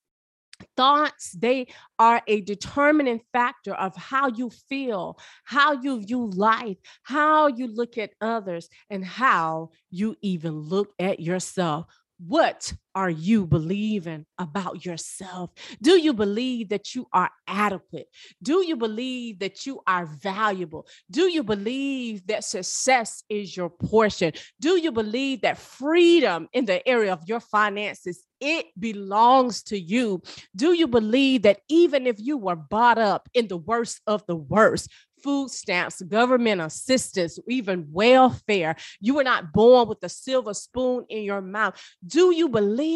Thoughts 0.77 1.31
they 1.31 1.67
are 1.99 2.21
a 2.27 2.41
determining 2.41 3.19
factor 3.33 3.73
of 3.73 3.95
how 3.95 4.27
you 4.29 4.49
feel 4.69 5.17
how 5.43 5.73
you 5.73 5.99
view 6.05 6.29
life 6.35 6.77
how 7.03 7.47
you 7.47 7.67
look 7.67 7.97
at 7.97 8.11
others 8.21 8.69
and 8.89 9.03
how 9.03 9.69
you 9.89 10.15
even 10.21 10.59
look 10.59 10.93
at 10.99 11.19
yourself. 11.19 11.85
What 12.19 12.73
are 12.97 13.11
you 13.11 13.45
believing 13.45 14.25
about 14.39 14.83
yourself? 14.83 15.51
Do 15.83 16.01
you 16.01 16.15
believe 16.15 16.69
that 16.69 16.95
you 16.95 17.05
are 17.13 17.29
adequate? 17.47 18.07
Do 18.41 18.65
you 18.65 18.75
believe 18.75 19.37
that 19.37 19.67
you 19.67 19.81
are 19.85 20.07
valuable? 20.07 20.87
Do 21.11 21.31
you 21.31 21.43
believe 21.43 22.25
that 22.25 22.43
success 22.43 23.23
is 23.29 23.55
your 23.55 23.69
portion? 23.69 24.33
Do 24.59 24.81
you 24.81 24.91
believe 24.91 25.41
that 25.41 25.59
freedom 25.59 26.49
in 26.53 26.65
the 26.65 26.85
area 26.89 27.13
of 27.13 27.21
your 27.27 27.39
finances 27.39 28.23
it 28.39 28.67
belongs 28.77 29.63
to 29.63 29.79
you. 29.79 30.21
Do 30.55 30.71
you 30.71 30.87
believe 30.87 31.41
that 31.41 31.61
even 31.69 32.05
if 32.05 32.17
you 32.19 32.37
were 32.37 32.55
bought 32.55 32.99
up 32.99 33.27
in 33.33 33.47
the 33.47 33.57
worst 33.57 33.99
of 34.05 34.23
the 34.27 34.35
worst, 34.35 34.91
food 35.23 35.49
stamps, 35.49 36.01
government 36.03 36.61
assistance, 36.61 37.39
even 37.47 37.87
welfare. 37.91 38.75
You 38.99 39.15
were 39.15 39.23
not 39.23 39.51
born 39.51 39.87
with 39.87 39.97
a 40.03 40.09
silver 40.09 40.53
spoon 40.53 41.05
in 41.09 41.23
your 41.23 41.41
mouth. 41.41 41.75
Do 42.05 42.33
you 42.33 42.49
believe 42.49 42.86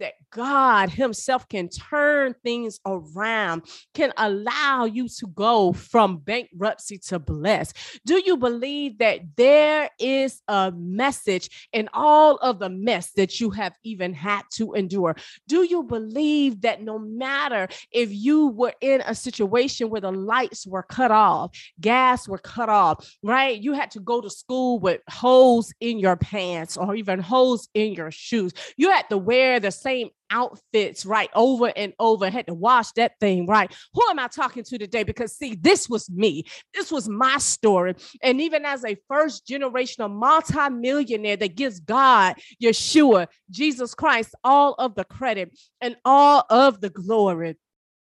that 0.00 0.14
God 0.30 0.90
Himself 0.90 1.48
can 1.48 1.68
turn 1.68 2.34
things 2.42 2.80
around, 2.86 3.62
can 3.94 4.12
allow 4.16 4.84
you 4.84 5.08
to 5.18 5.26
go 5.28 5.72
from 5.72 6.18
bankruptcy 6.18 6.98
to 7.08 7.18
bless? 7.18 7.72
Do 8.04 8.22
you 8.24 8.36
believe 8.36 8.98
that 8.98 9.20
there 9.36 9.90
is 9.98 10.42
a 10.48 10.72
message 10.72 11.68
in 11.72 11.88
all 11.92 12.36
of 12.36 12.58
the 12.58 12.68
mess 12.68 13.12
that 13.12 13.40
you 13.40 13.50
have 13.50 13.74
even 13.84 14.12
had 14.12 14.42
to 14.54 14.74
endure? 14.74 15.16
Do 15.48 15.62
you 15.62 15.82
believe 15.82 16.62
that 16.62 16.82
no 16.82 16.98
matter 16.98 17.68
if 17.90 18.12
you 18.12 18.48
were 18.48 18.74
in 18.80 19.02
a 19.02 19.14
situation 19.14 19.90
where 19.90 20.00
the 20.00 20.12
lights 20.12 20.66
were 20.66 20.82
cut 20.82 21.10
off, 21.10 21.56
gas 21.80 22.28
were 22.28 22.38
cut 22.38 22.68
off, 22.68 23.08
right? 23.22 23.60
You 23.60 23.72
had 23.72 23.90
to 23.92 24.00
go 24.00 24.20
to 24.20 24.30
school 24.30 24.78
with 24.78 25.00
holes 25.08 25.72
in 25.80 25.98
your 25.98 26.16
pants 26.16 26.76
or 26.76 26.94
even 26.94 27.20
holes 27.20 27.68
in 27.74 27.92
your 27.92 28.10
shoes. 28.10 28.52
You 28.76 28.90
had 28.90 29.08
to 29.10 29.18
wear 29.26 29.60
the 29.60 29.70
same 29.70 30.10
outfits 30.30 31.04
right 31.04 31.30
over 31.34 31.72
and 31.76 31.92
over. 31.98 32.30
Had 32.30 32.46
to 32.46 32.54
wash 32.54 32.92
that 32.92 33.12
thing 33.20 33.46
right. 33.46 33.74
Who 33.94 34.02
am 34.08 34.18
i 34.18 34.28
talking 34.28 34.64
to 34.64 34.78
today? 34.78 35.02
Because 35.02 35.36
see 35.36 35.54
this 35.54 35.88
was 35.88 36.08
me. 36.10 36.44
This 36.72 36.90
was 36.90 37.08
my 37.08 37.38
story. 37.38 37.94
And 38.22 38.40
even 38.40 38.64
as 38.64 38.84
a 38.84 38.96
first 39.08 39.46
generational 39.46 40.10
multi-millionaire 40.12 41.36
that 41.36 41.56
gives 41.56 41.80
god 41.80 42.36
yeshua 42.62 43.26
jesus 43.50 43.94
christ 43.94 44.34
all 44.44 44.74
of 44.74 44.94
the 44.94 45.04
credit 45.04 45.56
and 45.80 45.96
all 46.04 46.44
of 46.50 46.80
the 46.80 46.90
glory 46.90 47.56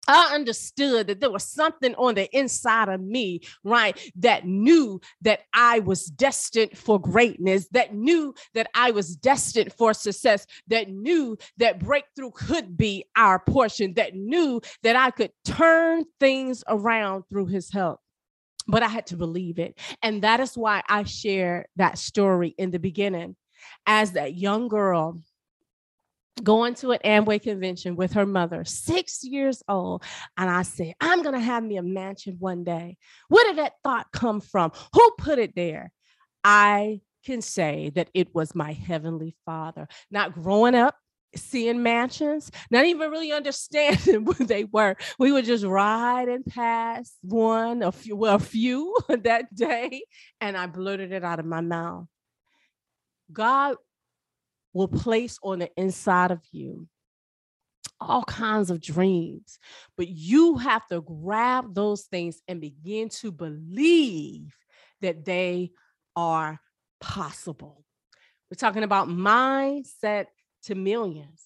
I 0.08 0.34
understood 0.34 1.08
that 1.08 1.20
there 1.20 1.32
was 1.32 1.44
something 1.44 1.94
on 1.96 2.16
the 2.16 2.36
inside 2.38 2.90
of 2.90 3.02
me, 3.02 3.42
right, 3.64 4.00
that 4.16 4.46
knew 4.46 5.02
that 5.22 5.42
I 5.54 5.80
was 5.80 6.06
destined 6.06 6.78
for 6.78 7.00
greatness, 7.00 7.68
that 7.72 7.94
knew 7.94 8.34
that 8.54 8.70
I 8.74 8.92
was 8.92 9.16
destined 9.16 9.74
for 9.74 9.94
success, 9.94 10.46
that 10.68 10.90
knew 10.90 11.38
that 11.58 11.80
breakthrough 11.80 12.32
could 12.32 12.78
be 12.78 13.06
our 13.16 13.40
portion, 13.40 13.94
that 13.96 14.16
knew 14.16 14.62
that 14.84 14.96
I 14.96 15.12
could 15.12 15.32
turn 15.44 16.06
things 16.20 16.64
around 16.68 17.24
through 17.30 17.48
his 17.48 17.72
help. 17.72 18.00
But 18.68 18.84
I 18.84 18.88
had 18.88 19.08
to 19.08 19.18
believe 19.18 19.60
it. 19.60 19.80
And 20.04 20.22
that 20.24 20.40
is 20.40 20.58
why 20.58 20.84
I 20.88 21.04
share 21.04 21.68
that 21.78 21.98
story 21.98 22.54
in 22.58 22.72
the 22.72 22.80
beginning. 22.80 23.36
As 23.86 24.12
that 24.12 24.36
young 24.36 24.68
girl 24.68 25.22
going 26.44 26.76
to 26.76 26.92
an 26.92 27.00
Amway 27.04 27.42
convention 27.42 27.96
with 27.96 28.14
her 28.14 28.26
mother, 28.26 28.64
six 28.66 29.24
years 29.24 29.64
old. 29.68 30.04
And 30.38 30.50
I 30.50 30.64
said, 30.64 30.94
I'm 31.00 31.24
going 31.24 31.36
to 31.36 31.40
have 31.40 31.64
me 31.64 31.78
a 31.78 31.84
mansion 31.84 32.38
one 32.40 32.64
day. 32.64 32.98
Where 33.30 33.46
did 33.46 33.58
that 33.58 33.74
thought 33.84 34.12
come 34.12 34.42
from? 34.42 34.72
Who 34.94 35.12
put 35.18 35.40
it 35.40 35.56
there? 35.56 35.92
I 36.44 37.02
can 37.26 37.42
say 37.42 37.92
that 37.96 38.10
it 38.14 38.34
was 38.34 38.56
my 38.56 38.74
heavenly 38.74 39.36
father. 39.46 39.88
Not 40.10 40.34
growing 40.34 40.76
up, 40.76 40.96
seeing 41.36 41.84
mansions, 41.84 42.52
not 42.72 42.86
even 42.86 43.12
really 43.12 43.32
understanding 43.34 44.26
what 44.26 44.38
they 44.38 44.64
were. 44.66 44.96
We 45.20 45.32
would 45.32 45.46
just 45.46 45.66
ride 45.66 46.30
and 46.30 46.46
pass 46.46 47.14
one, 47.22 47.84
a 47.84 47.92
few, 47.92 48.16
well, 48.16 48.36
a 48.36 48.40
few 48.40 48.96
that 49.10 49.54
day, 49.54 50.04
and 50.42 50.58
I 50.58 50.68
blurted 50.68 51.12
it 51.12 51.24
out 51.24 51.40
of 51.40 51.46
my 51.46 51.62
mouth. 51.62 52.06
God 53.32 53.76
will 54.78 54.88
place 54.88 55.40
on 55.42 55.60
the 55.60 55.72
inside 55.76 56.32
of 56.32 56.42
you 56.52 56.88
all 58.00 58.24
kinds 58.24 58.70
of 58.70 58.80
dreams, 58.80 59.58
but 59.98 60.08
you 60.08 60.58
have 60.58 60.86
to 60.88 61.02
grab 61.02 61.74
those 61.74 62.04
things 62.04 62.42
and 62.48 62.62
begin 62.62 63.10
to 63.10 63.32
believe 63.32 64.56
that 65.02 65.26
they 65.26 65.72
are 66.16 66.60
possible. 67.02 67.84
We're 68.52 68.56
talking 68.56 68.84
about 68.84 69.10
mindset 69.10 70.28
to 70.66 70.76
millions. 70.76 71.44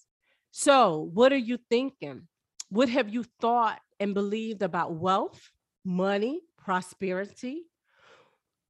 So, 0.52 1.10
what 1.14 1.32
are 1.32 1.38
you 1.38 1.58
thinking? 1.70 2.28
What 2.70 2.90
have 2.90 3.08
you 3.08 3.24
thought 3.40 3.80
and 4.00 4.14
believed 4.14 4.62
about 4.62 4.94
wealth, 4.94 5.52
money, 5.86 6.42
prosperity? 6.58 7.64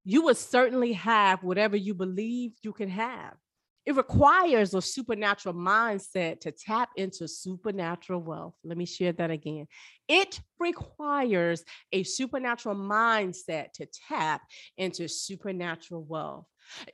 You 0.04 0.24
would 0.26 0.38
certainly 0.38 0.94
have 0.94 1.44
whatever 1.44 1.76
you 1.76 1.96
believe 1.96 2.54
you 2.62 2.74
can 2.74 2.90
have 2.90 3.36
it 3.86 3.96
requires 3.96 4.74
a 4.74 4.82
supernatural 4.82 5.56
mindset 5.56 6.42
to 6.42 6.52
tap 6.52 6.90
into 6.96 7.28
supernatural 7.28 8.22
wealth. 8.22 8.54
Let 8.64 8.78
me 8.78 8.86
share 8.86 9.14
that 9.14 9.32
again. 9.32 9.68
It 10.08 10.40
requires 10.60 11.64
a 11.92 12.04
supernatural 12.04 12.76
mindset 12.76 13.74
to 13.74 13.88
tap 14.08 14.42
into 14.78 15.08
supernatural 15.08 16.04
wealth. 16.04 16.46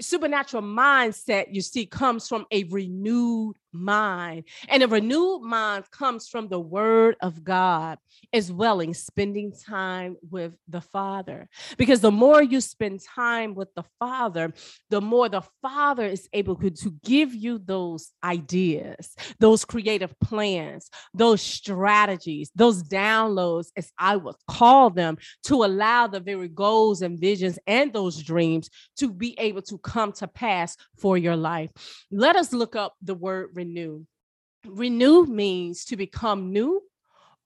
Supernatural 0.01 0.63
mindset, 0.63 1.48
you 1.51 1.62
see, 1.62 1.86
comes 1.86 2.27
from 2.27 2.46
a 2.51 2.63
renewed 2.65 3.55
mind. 3.77 4.43
And 4.67 4.84
a 4.84 4.88
renewed 4.88 5.41
mind 5.41 5.89
comes 5.91 6.27
from 6.27 6.48
the 6.48 6.60
word 6.60 7.15
of 7.22 7.43
God 7.43 7.98
as 8.34 8.51
well 8.51 8.81
as 8.81 9.03
spending 9.03 9.51
time 9.51 10.17
with 10.29 10.53
the 10.67 10.81
Father. 10.81 11.48
Because 11.77 12.01
the 12.01 12.12
more 12.12 12.41
you 12.41 12.62
spend 12.62 13.01
time 13.03 13.53
with 13.53 13.74
the 13.75 13.84
Father, 14.00 14.53
the 14.89 15.01
more 15.01 15.29
the 15.29 15.43
Father 15.62 16.05
is 16.05 16.27
able 16.34 16.55
to, 16.55 16.67
give 17.03 17.34
you 17.34 17.60
those 17.60 18.12
ideas, 18.24 19.15
those 19.39 19.65
creative 19.65 20.17
plans, 20.19 20.89
those 21.13 21.41
strategies, 21.41 22.50
those 22.55 22.84
downloads, 22.84 23.67
as 23.75 23.91
I 23.98 24.15
would 24.15 24.36
call 24.48 24.89
them, 24.89 25.17
to 25.43 25.63
allow 25.63 26.07
the 26.07 26.19
very 26.19 26.48
goals 26.48 27.01
and 27.01 27.19
visions 27.19 27.60
and 27.67 27.93
those 27.93 28.22
dreams 28.24 28.69
to 28.98 29.12
be 29.12 29.36
able 29.39 29.62
to 29.67 29.77
come 29.77 30.12
to 30.13 30.27
pass 30.27 30.77
for 30.97 31.17
your 31.17 31.36
life. 31.36 31.71
Let 32.12 32.36
us 32.36 32.53
look 32.53 32.75
up 32.75 32.95
the 33.01 33.15
word 33.15 33.50
renew. 33.53 34.05
Renew 34.65 35.25
means 35.25 35.86
to 35.86 35.95
become 35.95 36.51
new 36.51 36.81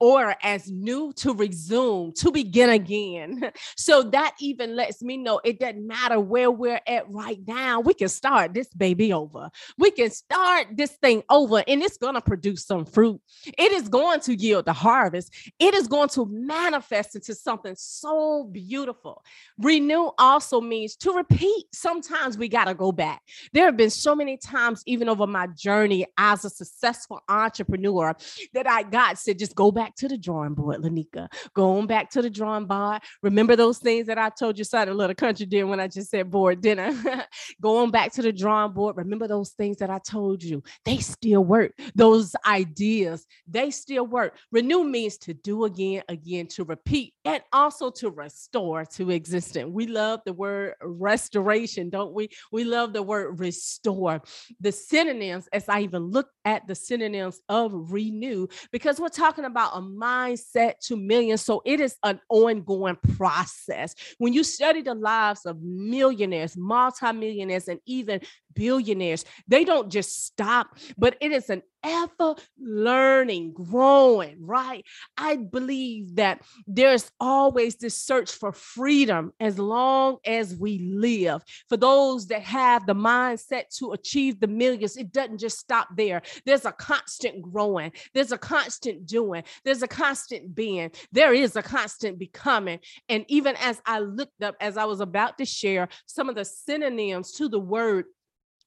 or 0.02 0.36
as 0.42 0.70
new 0.72 1.14
to 1.14 1.32
resume, 1.32 2.12
to 2.12 2.32
begin 2.32 2.70
again. 2.72 3.52
So 3.78 4.04
that 4.04 4.36
even 4.40 4.76
lets 4.76 5.02
me 5.02 5.18
know 5.18 5.40
it 5.44 5.60
doesn't 5.60 5.86
matter 5.86 6.20
where 6.20 6.50
we're 6.50 6.82
at 6.88 7.10
right 7.10 7.40
now. 7.48 7.80
We 7.80 7.94
can 7.94 8.10
start 8.10 8.54
this 8.54 8.68
baby 8.74 9.14
over. 9.14 9.50
We 9.78 9.92
can 9.92 10.10
start 10.10 10.68
this 10.74 10.92
thing 11.02 11.22
over, 11.30 11.64
and 11.68 11.82
it's 11.82 11.98
going 11.98 12.16
to 12.16 12.22
produce 12.22 12.66
some 12.66 12.86
fruit. 12.86 13.22
It 13.46 13.72
is 13.72 13.88
going 13.90 14.22
to 14.22 14.36
yield 14.36 14.66
the 14.66 14.74
harvest. 14.74 15.34
It 15.60 15.74
is 15.74 15.88
going 15.88 16.10
to 16.10 16.26
manifest 16.26 17.16
into 17.16 17.36
something 17.36 17.76
so 17.78 18.46
beautiful. 18.52 19.24
Renew 19.60 20.10
also 20.18 20.60
means 20.60 20.96
to 20.98 21.12
repeat. 21.12 21.66
Sometimes 21.74 22.38
we 22.38 22.50
got 22.50 22.66
to 22.66 22.74
go 22.74 22.92
back. 22.92 23.22
There 23.54 23.66
have 23.66 23.78
been 23.78 23.92
so 23.92 24.16
many 24.16 24.38
times, 24.38 24.82
even 24.88 25.08
over 25.08 25.28
my 25.28 25.48
journey 25.48 26.08
as 26.18 26.46
a 26.46 26.50
successful 26.50 27.20
entrepreneur, 27.30 28.16
that 28.54 28.68
I 28.68 28.84
got 28.84 29.20
said, 29.20 29.40
just 29.40 29.56
go 29.56 29.72
back 29.72 29.91
back 29.92 29.98
to 29.98 30.08
the 30.08 30.18
drawing 30.18 30.54
board, 30.54 30.82
Lenika. 30.82 31.28
Going 31.54 31.86
back 31.86 32.10
to 32.12 32.22
the 32.22 32.30
drawing 32.30 32.66
board. 32.66 33.02
Remember 33.22 33.56
those 33.56 33.80
things 33.80 34.08
that 34.08 34.18
I 34.18 34.30
told 34.30 34.58
you 34.58 34.64
started 34.64 34.92
a 34.92 34.96
little 34.96 35.16
country 35.16 35.46
did 35.46 35.64
when 35.66 35.80
I 35.80 35.88
just 35.88 36.10
said 36.10 36.32
board 36.32 36.62
dinner. 36.62 36.94
going 37.62 37.92
back 37.92 38.14
to 38.14 38.22
the 38.22 38.32
drawing 38.32 38.72
board. 38.72 38.96
Remember 38.96 39.28
those 39.28 39.50
things 39.52 39.78
that 39.78 39.90
I 39.90 40.00
told 40.00 40.44
you. 40.44 40.64
They 40.86 40.98
still 40.98 41.44
work. 41.44 41.74
Those 41.96 42.34
ideas, 42.46 43.26
they 43.48 43.72
still 43.72 44.08
work. 44.08 44.38
Renew 44.52 44.84
means 44.84 45.18
to 45.20 45.34
do 45.34 45.66
again, 45.66 46.04
again, 46.08 46.48
to 46.48 46.64
repeat, 46.64 47.14
and 47.26 47.42
also 47.52 47.92
to 47.92 48.10
restore 48.10 48.86
to 48.86 49.12
existence. 49.12 49.70
We 49.72 49.88
love 49.88 50.22
the 50.26 50.34
word 50.34 50.76
restoration, 50.82 51.90
don't 51.90 52.14
we? 52.14 52.30
We 52.52 52.64
love 52.64 52.94
the 52.94 53.04
word 53.04 53.40
restore. 53.40 54.22
The 54.62 54.72
synonyms, 54.72 55.50
as 55.52 55.68
I 55.68 55.82
even 55.82 56.04
look 56.04 56.30
at 56.46 56.68
the 56.68 56.76
synonyms 56.76 57.42
of 57.50 57.92
renew, 57.92 58.48
because 58.72 59.00
we're 59.00 59.10
talking 59.10 59.46
about 59.46 59.81
mindset 59.82 60.80
to 60.88 60.96
millions. 60.96 61.42
So 61.42 61.62
it 61.66 61.80
is 61.80 61.96
an 62.04 62.20
ongoing 62.30 62.98
process. 63.18 63.96
When 64.18 64.34
you 64.34 64.44
study 64.44 64.82
the 64.82 64.94
lives 64.94 65.46
of 65.46 65.62
millionaires, 65.62 66.56
multimillionaires, 66.58 67.68
and 67.68 67.80
even 67.86 68.22
billionaires. 68.54 69.26
They 69.48 69.64
don't 69.64 69.90
just 69.90 70.26
stop, 70.26 70.78
but 70.98 71.18
it 71.22 71.32
is 71.32 71.50
an 71.50 71.64
ever 71.84 72.36
learning, 72.60 73.54
growing, 73.54 74.38
right? 74.40 74.86
I 75.18 75.38
believe 75.38 76.16
that 76.16 76.42
there's 76.68 77.12
always 77.20 77.76
this 77.76 77.98
search 77.98 78.32
for 78.32 78.52
freedom 78.52 79.34
as 79.40 79.58
long 79.58 80.18
as 80.26 80.56
we 80.56 80.80
live. 80.80 81.42
For 81.70 81.78
those 81.78 82.28
that 82.28 82.44
have 82.44 82.86
the 82.86 82.96
mindset 82.96 83.76
to 83.78 83.94
achieve 83.94 84.40
the 84.40 84.48
millions, 84.48 84.98
it 84.98 85.12
doesn't 85.12 85.40
just 85.40 85.60
stop 85.60 85.90
there. 85.96 86.22
There's 86.46 86.66
a 86.66 86.72
constant 86.72 87.42
growing, 87.42 87.92
there's 88.14 88.32
a 88.32 88.38
constant 88.38 89.06
doing, 89.06 89.44
there's 89.64 89.84
a 89.84 89.88
constant 89.88 90.54
being, 90.54 90.92
there 91.12 91.34
is 91.34 91.56
a 91.56 91.64
constant 91.64 92.20
becoming. 92.20 92.80
And 93.10 93.26
even 93.28 93.56
as 93.58 93.82
I 93.86 94.00
looked 94.00 94.44
up, 94.44 94.56
as 94.60 94.78
I 94.78 94.86
was 94.86 95.02
about 95.02 95.38
to 95.40 95.46
share 95.46 95.90
some 96.06 96.30
of 96.30 96.36
the 96.36 96.46
synonyms 96.46 97.32
to 97.34 97.50
the 97.50 97.60
word 97.60 98.06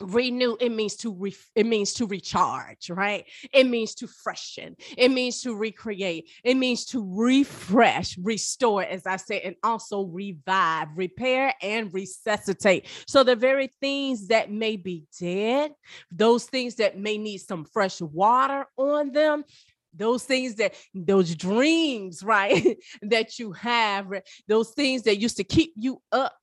renew 0.00 0.56
it 0.60 0.72
means 0.72 0.96
to 0.96 1.12
re- 1.12 1.36
it 1.54 1.66
means 1.66 1.92
to 1.94 2.06
recharge 2.06 2.90
right? 2.90 3.24
It 3.52 3.64
means 3.64 3.94
to 3.96 4.06
freshen. 4.06 4.76
It 4.96 5.10
means 5.10 5.42
to 5.42 5.54
recreate. 5.54 6.30
It 6.42 6.54
means 6.54 6.84
to 6.86 7.04
refresh 7.16 8.18
restore 8.18 8.82
as 8.82 9.06
i 9.06 9.16
said 9.16 9.42
and 9.44 9.56
also 9.62 10.04
revive 10.04 10.88
repair 10.96 11.54
and 11.62 11.92
resuscitate. 11.92 12.86
So 13.06 13.24
the 13.24 13.36
very 13.36 13.68
things 13.80 14.28
that 14.28 14.50
may 14.50 14.76
be 14.76 15.04
dead 15.20 15.72
those 16.10 16.44
things 16.44 16.76
that 16.76 16.98
may 16.98 17.18
need 17.18 17.38
some 17.38 17.64
fresh 17.64 18.00
water 18.00 18.66
on 18.76 19.12
them 19.12 19.44
those 19.96 20.24
things 20.24 20.56
that 20.56 20.74
those 20.94 21.34
dreams 21.34 22.22
right 22.24 22.76
that 23.02 23.38
you 23.38 23.52
have 23.52 24.06
those 24.48 24.70
things 24.70 25.02
that 25.02 25.18
used 25.18 25.36
to 25.36 25.44
keep 25.44 25.72
you 25.76 26.00
up 26.12 26.34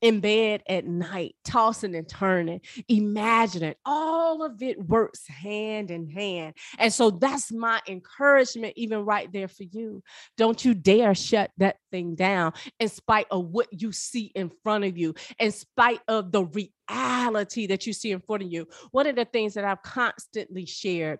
in 0.00 0.20
bed 0.20 0.62
at 0.68 0.86
night, 0.86 1.34
tossing 1.44 1.94
and 1.94 2.08
turning, 2.08 2.60
imagining. 2.88 3.74
All 3.84 4.42
of 4.42 4.62
it 4.62 4.82
works 4.88 5.26
hand 5.26 5.90
in 5.90 6.08
hand. 6.08 6.54
And 6.78 6.92
so 6.92 7.10
that's 7.10 7.52
my 7.52 7.80
encouragement, 7.88 8.74
even 8.76 9.04
right 9.04 9.30
there 9.32 9.48
for 9.48 9.64
you. 9.64 10.02
Don't 10.36 10.64
you 10.64 10.74
dare 10.74 11.14
shut 11.14 11.50
that 11.58 11.76
thing 11.90 12.14
down 12.14 12.52
in 12.78 12.88
spite 12.88 13.26
of 13.30 13.46
what 13.46 13.68
you 13.70 13.92
see 13.92 14.32
in 14.34 14.50
front 14.62 14.84
of 14.84 14.96
you, 14.96 15.14
in 15.38 15.52
spite 15.52 16.00
of 16.08 16.32
the 16.32 16.44
reality 16.44 17.66
that 17.66 17.86
you 17.86 17.92
see 17.92 18.12
in 18.12 18.20
front 18.20 18.42
of 18.42 18.52
you. 18.52 18.66
One 18.90 19.06
of 19.06 19.16
the 19.16 19.24
things 19.24 19.54
that 19.54 19.64
I've 19.64 19.82
constantly 19.82 20.66
shared 20.66 21.18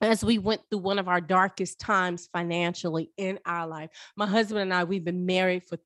as 0.00 0.24
we 0.24 0.38
went 0.38 0.60
through 0.70 0.78
one 0.78 0.98
of 0.98 1.08
our 1.08 1.20
darkest 1.20 1.80
times 1.80 2.28
financially 2.32 3.10
in 3.16 3.38
our 3.44 3.66
life. 3.66 3.90
My 4.16 4.26
husband 4.26 4.60
and 4.60 4.72
I, 4.72 4.84
we've 4.84 5.04
been 5.04 5.26
married 5.26 5.64
for 5.68 5.78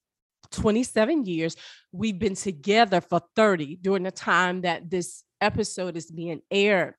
27 0.52 1.24
years. 1.24 1.56
We've 1.92 2.18
been 2.18 2.34
together 2.34 3.00
for 3.00 3.20
30 3.36 3.76
during 3.76 4.04
the 4.04 4.10
time 4.10 4.62
that 4.62 4.90
this 4.90 5.24
episode 5.40 5.96
is 5.96 6.10
being 6.10 6.42
aired. 6.50 6.94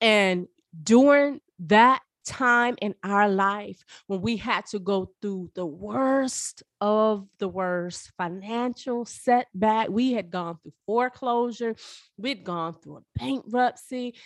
And 0.00 0.48
during 0.82 1.40
that 1.60 2.02
time 2.26 2.76
in 2.82 2.92
our 3.04 3.28
life 3.28 3.82
when 4.08 4.20
we 4.20 4.36
had 4.36 4.66
to 4.66 4.80
go 4.80 5.08
through 5.22 5.48
the 5.54 5.64
worst 5.64 6.64
of 6.80 7.26
the 7.38 7.48
worst 7.48 8.10
financial 8.18 9.04
setback, 9.04 9.88
we 9.88 10.12
had 10.12 10.30
gone 10.30 10.58
through 10.62 10.72
foreclosure, 10.84 11.76
we'd 12.18 12.44
gone 12.44 12.74
through 12.82 12.96
a 12.96 13.18
bankruptcy. 13.18 14.16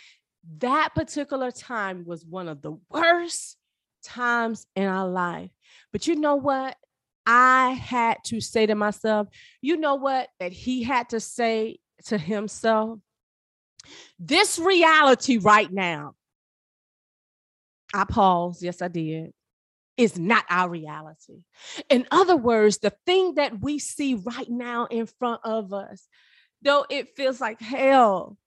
That 0.57 0.89
particular 0.95 1.51
time 1.51 2.03
was 2.05 2.25
one 2.25 2.47
of 2.47 2.63
the 2.63 2.77
worst 2.89 3.57
times 4.03 4.65
in 4.75 4.87
our 4.87 5.07
life. 5.07 5.51
But 5.91 6.07
you 6.07 6.15
know 6.15 6.35
what? 6.35 6.75
I 7.33 7.69
had 7.69 8.17
to 8.25 8.41
say 8.41 8.65
to 8.65 8.75
myself, 8.75 9.29
you 9.61 9.77
know 9.77 9.95
what? 9.95 10.27
That 10.41 10.51
he 10.51 10.83
had 10.83 11.07
to 11.09 11.21
say 11.21 11.79
to 12.07 12.17
himself, 12.17 12.99
this 14.19 14.59
reality 14.59 15.37
right 15.37 15.71
now, 15.71 16.15
I 17.93 18.03
paused, 18.03 18.61
yes, 18.61 18.81
I 18.81 18.89
did, 18.89 19.31
is 19.95 20.19
not 20.19 20.43
our 20.49 20.69
reality. 20.69 21.43
In 21.89 22.05
other 22.11 22.35
words, 22.35 22.79
the 22.79 22.93
thing 23.05 23.35
that 23.35 23.61
we 23.61 23.79
see 23.79 24.15
right 24.15 24.49
now 24.49 24.87
in 24.87 25.05
front 25.05 25.39
of 25.45 25.71
us, 25.71 26.05
though 26.61 26.85
it 26.89 27.15
feels 27.15 27.39
like 27.39 27.61
hell, 27.61 28.37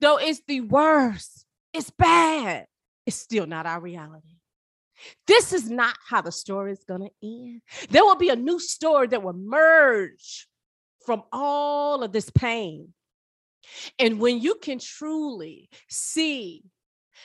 though 0.00 0.18
it's 0.18 0.42
the 0.48 0.62
worst, 0.62 1.46
it's 1.72 1.90
bad, 1.90 2.66
it's 3.06 3.16
still 3.16 3.46
not 3.46 3.66
our 3.66 3.80
reality. 3.80 4.34
This 5.26 5.52
is 5.52 5.70
not 5.70 5.96
how 6.08 6.22
the 6.22 6.32
story 6.32 6.72
is 6.72 6.84
going 6.84 7.02
to 7.02 7.10
end. 7.22 7.62
There 7.90 8.04
will 8.04 8.16
be 8.16 8.30
a 8.30 8.36
new 8.36 8.58
story 8.58 9.06
that 9.08 9.22
will 9.22 9.32
merge 9.32 10.46
from 11.04 11.22
all 11.32 12.02
of 12.02 12.12
this 12.12 12.30
pain. 12.30 12.92
And 13.98 14.20
when 14.20 14.40
you 14.40 14.56
can 14.56 14.78
truly 14.78 15.68
see 15.88 16.64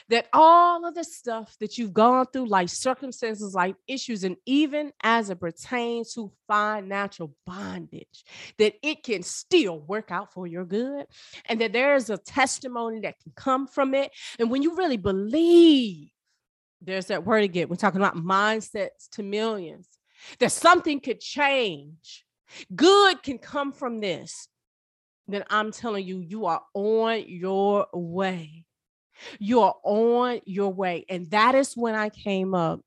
that 0.09 0.27
all 0.33 0.85
of 0.85 0.95
the 0.95 1.03
stuff 1.03 1.55
that 1.59 1.77
you've 1.77 1.93
gone 1.93 2.25
through, 2.31 2.47
like 2.47 2.69
circumstances, 2.69 3.53
like 3.53 3.75
issues, 3.87 4.23
and 4.23 4.37
even 4.45 4.91
as 5.03 5.29
it 5.29 5.39
pertains 5.39 6.13
to 6.13 6.31
financial 6.47 7.35
bondage, 7.45 8.23
that 8.57 8.73
it 8.81 9.03
can 9.03 9.21
still 9.21 9.79
work 9.79 10.09
out 10.09 10.33
for 10.33 10.47
your 10.47 10.65
good, 10.65 11.05
and 11.45 11.59
that 11.61 11.73
there 11.73 11.95
is 11.95 12.09
a 12.09 12.17
testimony 12.17 13.01
that 13.01 13.19
can 13.21 13.33
come 13.35 13.67
from 13.67 13.93
it. 13.93 14.11
And 14.39 14.49
when 14.49 14.61
you 14.61 14.75
really 14.75 14.97
believe 14.97 16.09
there's 16.81 17.07
that 17.07 17.25
word 17.25 17.43
again. 17.43 17.69
We're 17.69 17.75
talking 17.75 18.01
about 18.01 18.15
mindsets 18.15 19.09
to 19.13 19.23
millions. 19.23 19.87
That 20.39 20.51
something 20.51 20.99
could 20.99 21.19
change. 21.19 22.25
Good 22.75 23.23
can 23.23 23.37
come 23.37 23.71
from 23.71 24.01
this. 24.01 24.47
Then 25.27 25.43
I'm 25.49 25.71
telling 25.71 26.05
you, 26.05 26.19
you 26.19 26.45
are 26.45 26.61
on 26.73 27.23
your 27.27 27.87
way. 27.93 28.65
You 29.39 29.61
are 29.61 29.75
on 29.83 30.41
your 30.45 30.73
way. 30.73 31.05
And 31.09 31.29
that 31.31 31.55
is 31.55 31.75
when 31.75 31.95
I 31.95 32.09
came 32.09 32.53
up 32.53 32.81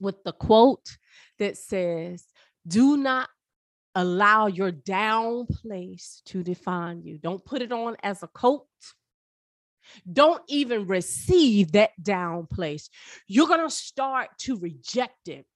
with 0.00 0.22
the 0.24 0.32
quote 0.32 0.96
that 1.38 1.56
says, 1.56 2.24
Do 2.66 2.96
not 2.96 3.28
allow 3.94 4.46
your 4.46 4.70
down 4.70 5.46
place 5.46 6.22
to 6.26 6.42
define 6.42 7.02
you. 7.02 7.18
Don't 7.18 7.44
put 7.44 7.62
it 7.62 7.72
on 7.72 7.96
as 8.02 8.22
a 8.22 8.28
coat. 8.28 8.66
Don't 10.10 10.42
even 10.48 10.86
receive 10.86 11.72
that 11.72 11.90
down 12.02 12.46
place. 12.46 12.90
You're 13.26 13.48
going 13.48 13.66
to 13.66 13.70
start 13.70 14.30
to 14.40 14.58
reject 14.58 15.28
it. 15.28 15.46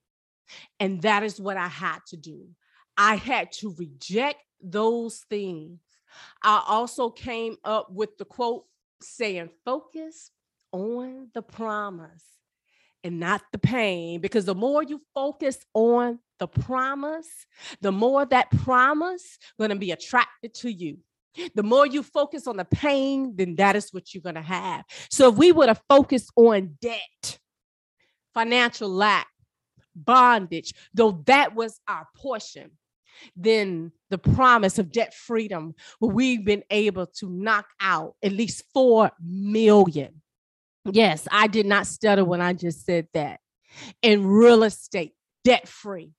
And 0.81 1.03
that 1.03 1.23
is 1.23 1.41
what 1.41 1.57
I 1.57 1.69
had 1.69 2.01
to 2.09 2.17
do. 2.17 2.47
I 2.97 3.17
had 3.17 3.53
to 3.53 3.75
reject 3.79 4.41
those 4.63 5.25
things. 5.31 5.81
I 6.43 6.63
also 6.67 7.11
came 7.11 7.57
up 7.65 7.91
with 7.91 8.19
the 8.19 8.25
quote 8.25 8.65
saying, 9.01 9.51
focus 9.65 10.31
on 10.73 11.29
the 11.35 11.43
promise 11.43 12.25
and 13.03 13.19
not 13.19 13.43
the 13.51 13.59
pain. 13.59 14.21
Because 14.21 14.45
the 14.45 14.55
more 14.55 14.83
you 14.83 15.01
focus 15.15 15.59
on 15.75 16.19
the 16.39 16.49
promise, 16.49 17.47
the 17.81 17.93
more 17.93 18.27
that 18.27 18.51
promise 18.51 19.39
going 19.59 19.71
to 19.71 19.77
be 19.77 19.93
attracted 19.93 20.55
to 20.55 20.71
you. 20.71 20.99
The 21.55 21.63
more 21.63 21.87
you 21.87 22.03
focus 22.03 22.47
on 22.47 22.57
the 22.57 22.65
pain, 22.65 23.35
then 23.37 23.57
that 23.57 23.77
is 23.77 23.93
what 23.93 24.13
you're 24.13 24.23
going 24.23 24.35
to 24.35 24.43
have. 24.43 24.85
So 25.11 25.31
if 25.31 25.37
we 25.37 25.53
would 25.53 25.69
have 25.69 25.83
focused 25.89 26.31
on 26.37 26.77
debt, 26.81 27.39
financial 28.35 28.89
lack, 28.89 29.29
bondage, 29.95 30.73
though 30.95 31.23
that 31.27 31.55
was 31.55 31.81
our 31.89 32.07
portion, 32.17 32.73
then 33.37 33.93
the 34.11 34.19
promise 34.19 34.79
of 34.79 34.91
debt 34.91 35.15
freedom, 35.15 35.75
we've 36.01 36.45
been 36.45 36.65
able 36.71 37.07
to 37.07 37.29
knock 37.29 37.67
out 37.81 38.15
at 38.23 38.33
least 38.33 38.65
4 38.75 39.11
million. 39.23 40.23
Yes, 40.91 41.29
I 41.31 41.47
did 41.47 41.67
not 41.67 41.87
stutter 41.87 42.25
when 42.25 42.41
I 42.41 42.53
just 42.53 42.85
said 42.85 43.07
that. 43.15 43.41
In 44.03 44.27
real 44.27 44.65
estate, 44.65 45.13
debt 45.45 45.69
free 45.69 46.13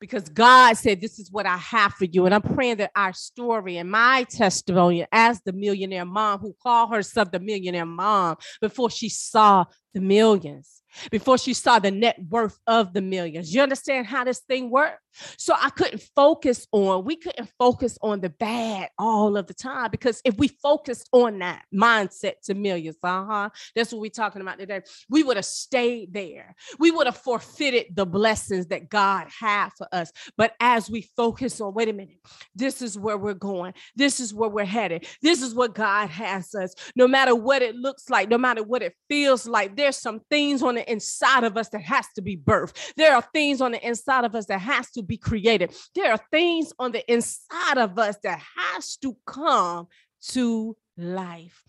because 0.00 0.28
God 0.28 0.76
said, 0.76 1.00
This 1.00 1.18
is 1.18 1.30
what 1.30 1.46
I 1.46 1.56
have 1.56 1.94
for 1.94 2.04
you. 2.04 2.26
And 2.26 2.34
I'm 2.34 2.42
praying 2.42 2.76
that 2.76 2.90
our 2.94 3.12
story 3.12 3.76
and 3.76 3.90
my 3.90 4.24
testimony 4.24 5.06
as 5.12 5.40
the 5.42 5.52
millionaire 5.52 6.04
mom 6.04 6.40
who 6.40 6.54
called 6.62 6.92
herself 6.92 7.30
the 7.30 7.40
millionaire 7.40 7.86
mom 7.86 8.36
before 8.60 8.90
she 8.90 9.08
saw 9.08 9.64
the 9.94 10.00
millions 10.00 10.82
before 11.10 11.38
she 11.38 11.54
saw 11.54 11.78
the 11.78 11.90
net 11.90 12.18
worth 12.28 12.58
of 12.66 12.92
the 12.92 13.00
millions. 13.00 13.54
You 13.54 13.62
understand 13.62 14.06
how 14.06 14.24
this 14.24 14.40
thing 14.40 14.70
worked? 14.70 15.00
So 15.36 15.54
I 15.56 15.70
couldn't 15.70 16.02
focus 16.14 16.66
on, 16.72 17.04
we 17.04 17.16
couldn't 17.16 17.50
focus 17.58 17.98
on 18.02 18.20
the 18.20 18.30
bad 18.30 18.90
all 18.98 19.36
of 19.36 19.46
the 19.46 19.54
time 19.54 19.90
because 19.90 20.20
if 20.24 20.36
we 20.38 20.48
focused 20.48 21.08
on 21.12 21.40
that 21.40 21.62
mindset 21.74 22.34
to 22.44 22.54
millions, 22.54 22.96
uh-huh, 23.02 23.50
that's 23.74 23.92
what 23.92 24.00
we're 24.00 24.10
talking 24.10 24.42
about 24.42 24.58
today, 24.58 24.82
we 25.08 25.22
would 25.22 25.36
have 25.36 25.44
stayed 25.44 26.12
there. 26.12 26.54
We 26.78 26.90
would 26.90 27.06
have 27.06 27.16
forfeited 27.16 27.96
the 27.96 28.06
blessings 28.06 28.66
that 28.68 28.88
God 28.88 29.26
had 29.28 29.70
for 29.76 29.88
us. 29.92 30.12
But 30.36 30.54
as 30.60 30.88
we 30.88 31.02
focus 31.16 31.60
on, 31.60 31.74
wait 31.74 31.88
a 31.88 31.92
minute, 31.92 32.18
this 32.54 32.80
is 32.80 32.98
where 32.98 33.18
we're 33.18 33.34
going, 33.34 33.74
this 33.96 34.20
is 34.20 34.32
where 34.32 34.48
we're 34.48 34.64
headed, 34.64 35.06
this 35.20 35.42
is 35.42 35.54
what 35.54 35.74
God 35.74 36.08
has 36.10 36.54
us, 36.54 36.74
no 36.94 37.08
matter 37.08 37.34
what 37.34 37.62
it 37.62 37.74
looks 37.74 38.08
like, 38.08 38.28
no 38.28 38.38
matter 38.38 38.62
what 38.62 38.82
it 38.82 38.94
feels 39.08 39.48
like, 39.48 39.76
there's 39.88 39.96
some 39.96 40.20
things 40.28 40.62
on 40.62 40.74
the 40.74 40.92
inside 40.92 41.44
of 41.44 41.56
us 41.56 41.70
that 41.70 41.80
has 41.80 42.06
to 42.14 42.20
be 42.20 42.36
birthed. 42.36 42.92
There 42.96 43.14
are 43.14 43.24
things 43.32 43.62
on 43.62 43.72
the 43.72 43.86
inside 43.86 44.26
of 44.26 44.34
us 44.34 44.44
that 44.46 44.58
has 44.58 44.90
to 44.90 45.02
be 45.02 45.16
created. 45.16 45.74
There 45.94 46.12
are 46.12 46.20
things 46.30 46.74
on 46.78 46.92
the 46.92 47.10
inside 47.10 47.78
of 47.78 47.98
us 47.98 48.18
that 48.22 48.38
has 48.54 48.98
to 48.98 49.16
come 49.26 49.88
to 50.32 50.76
life, 50.98 51.62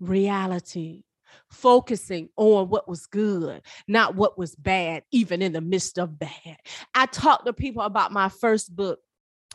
reality, 0.00 1.02
focusing 1.50 2.30
on 2.38 2.70
what 2.70 2.88
was 2.88 3.04
good, 3.04 3.60
not 3.86 4.16
what 4.16 4.38
was 4.38 4.54
bad, 4.54 5.02
even 5.10 5.42
in 5.42 5.52
the 5.52 5.60
midst 5.60 5.98
of 5.98 6.18
bad. 6.18 6.56
I 6.94 7.04
talk 7.04 7.44
to 7.44 7.52
people 7.52 7.82
about 7.82 8.10
my 8.10 8.30
first 8.30 8.74
book, 8.74 9.00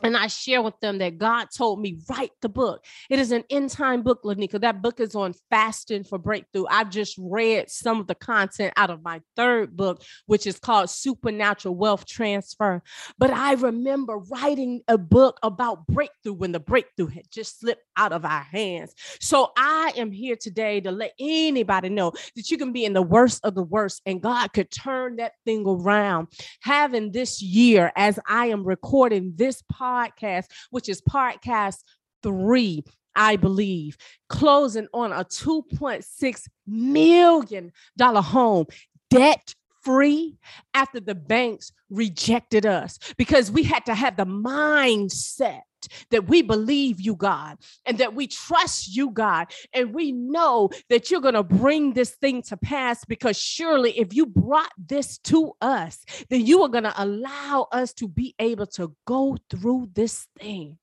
and 0.02 0.16
I 0.16 0.26
share 0.26 0.62
with 0.62 0.78
them 0.80 0.98
that 0.98 1.18
God 1.18 1.48
told 1.56 1.80
me, 1.80 1.98
write 2.08 2.32
the 2.40 2.48
book. 2.48 2.84
It 3.08 3.18
is 3.18 3.32
an 3.32 3.44
end 3.50 3.70
time 3.70 4.02
book, 4.02 4.22
Lenika. 4.24 4.60
That 4.60 4.82
book 4.82 5.00
is 5.00 5.14
on 5.14 5.34
fasting 5.50 6.04
for 6.04 6.18
breakthrough. 6.18 6.64
I've 6.68 6.90
just 6.90 7.16
read 7.18 7.70
some 7.70 8.00
of 8.00 8.06
the 8.06 8.14
content 8.14 8.72
out 8.76 8.90
of 8.90 9.02
my 9.02 9.20
third 9.36 9.76
book, 9.76 10.02
which 10.26 10.46
is 10.46 10.58
called 10.58 10.90
Supernatural 10.90 11.74
Wealth 11.74 12.06
Transfer. 12.06 12.82
But 13.18 13.30
I 13.30 13.54
remember 13.54 14.18
writing 14.18 14.82
a 14.88 14.98
book 14.98 15.38
about 15.42 15.86
breakthrough 15.86 16.34
when 16.34 16.52
the 16.52 16.60
breakthrough 16.60 17.08
had 17.08 17.30
just 17.30 17.60
slipped 17.60 17.84
out 17.96 18.12
of 18.12 18.24
our 18.24 18.42
hands. 18.42 18.94
So 19.20 19.52
I 19.56 19.92
am 19.96 20.10
here 20.10 20.36
today 20.36 20.80
to 20.80 20.90
let 20.90 21.12
anybody 21.18 21.88
know 21.88 22.12
that 22.36 22.50
you 22.50 22.58
can 22.58 22.72
be 22.72 22.84
in 22.84 22.92
the 22.92 23.02
worst 23.02 23.44
of 23.44 23.54
the 23.54 23.62
worst 23.62 24.02
and 24.06 24.20
God 24.20 24.52
could 24.52 24.70
turn 24.70 25.16
that 25.16 25.32
thing 25.44 25.64
around. 25.66 26.28
Having 26.62 27.12
this 27.12 27.40
year, 27.42 27.92
as 27.96 28.18
I 28.26 28.46
am 28.46 28.64
recording 28.64 29.34
this 29.36 29.62
podcast, 29.72 29.91
podcast, 29.92 30.46
which 30.70 30.88
is 30.88 31.00
podcast 31.02 31.78
three, 32.22 32.84
I 33.14 33.36
believe, 33.36 33.96
closing 34.28 34.88
on 34.92 35.12
a 35.12 35.24
$2.6 35.24 36.48
million 36.66 37.72
home 37.98 38.66
debt 39.10 39.54
free 39.82 40.38
after 40.74 41.00
the 41.00 41.14
banks 41.14 41.72
rejected 41.90 42.64
us 42.66 42.98
because 43.16 43.50
we 43.50 43.62
had 43.62 43.84
to 43.86 43.94
have 43.94 44.16
the 44.16 44.24
mindset 44.24 45.62
that 46.10 46.28
we 46.28 46.42
believe 46.42 47.00
you, 47.00 47.14
God, 47.14 47.58
and 47.86 47.98
that 47.98 48.14
we 48.14 48.26
trust 48.26 48.94
you, 48.94 49.10
God, 49.10 49.48
and 49.72 49.94
we 49.94 50.12
know 50.12 50.70
that 50.88 51.10
you're 51.10 51.20
going 51.20 51.34
to 51.34 51.42
bring 51.42 51.92
this 51.92 52.10
thing 52.10 52.42
to 52.42 52.56
pass 52.56 53.04
because 53.04 53.38
surely 53.38 53.98
if 53.98 54.14
you 54.14 54.26
brought 54.26 54.72
this 54.78 55.18
to 55.18 55.52
us, 55.60 56.04
then 56.30 56.46
you 56.46 56.62
are 56.62 56.68
going 56.68 56.84
to 56.84 57.02
allow 57.02 57.68
us 57.72 57.92
to 57.94 58.08
be 58.08 58.34
able 58.38 58.66
to 58.66 58.94
go 59.06 59.36
through 59.50 59.90
this 59.94 60.26
thing. 60.38 60.78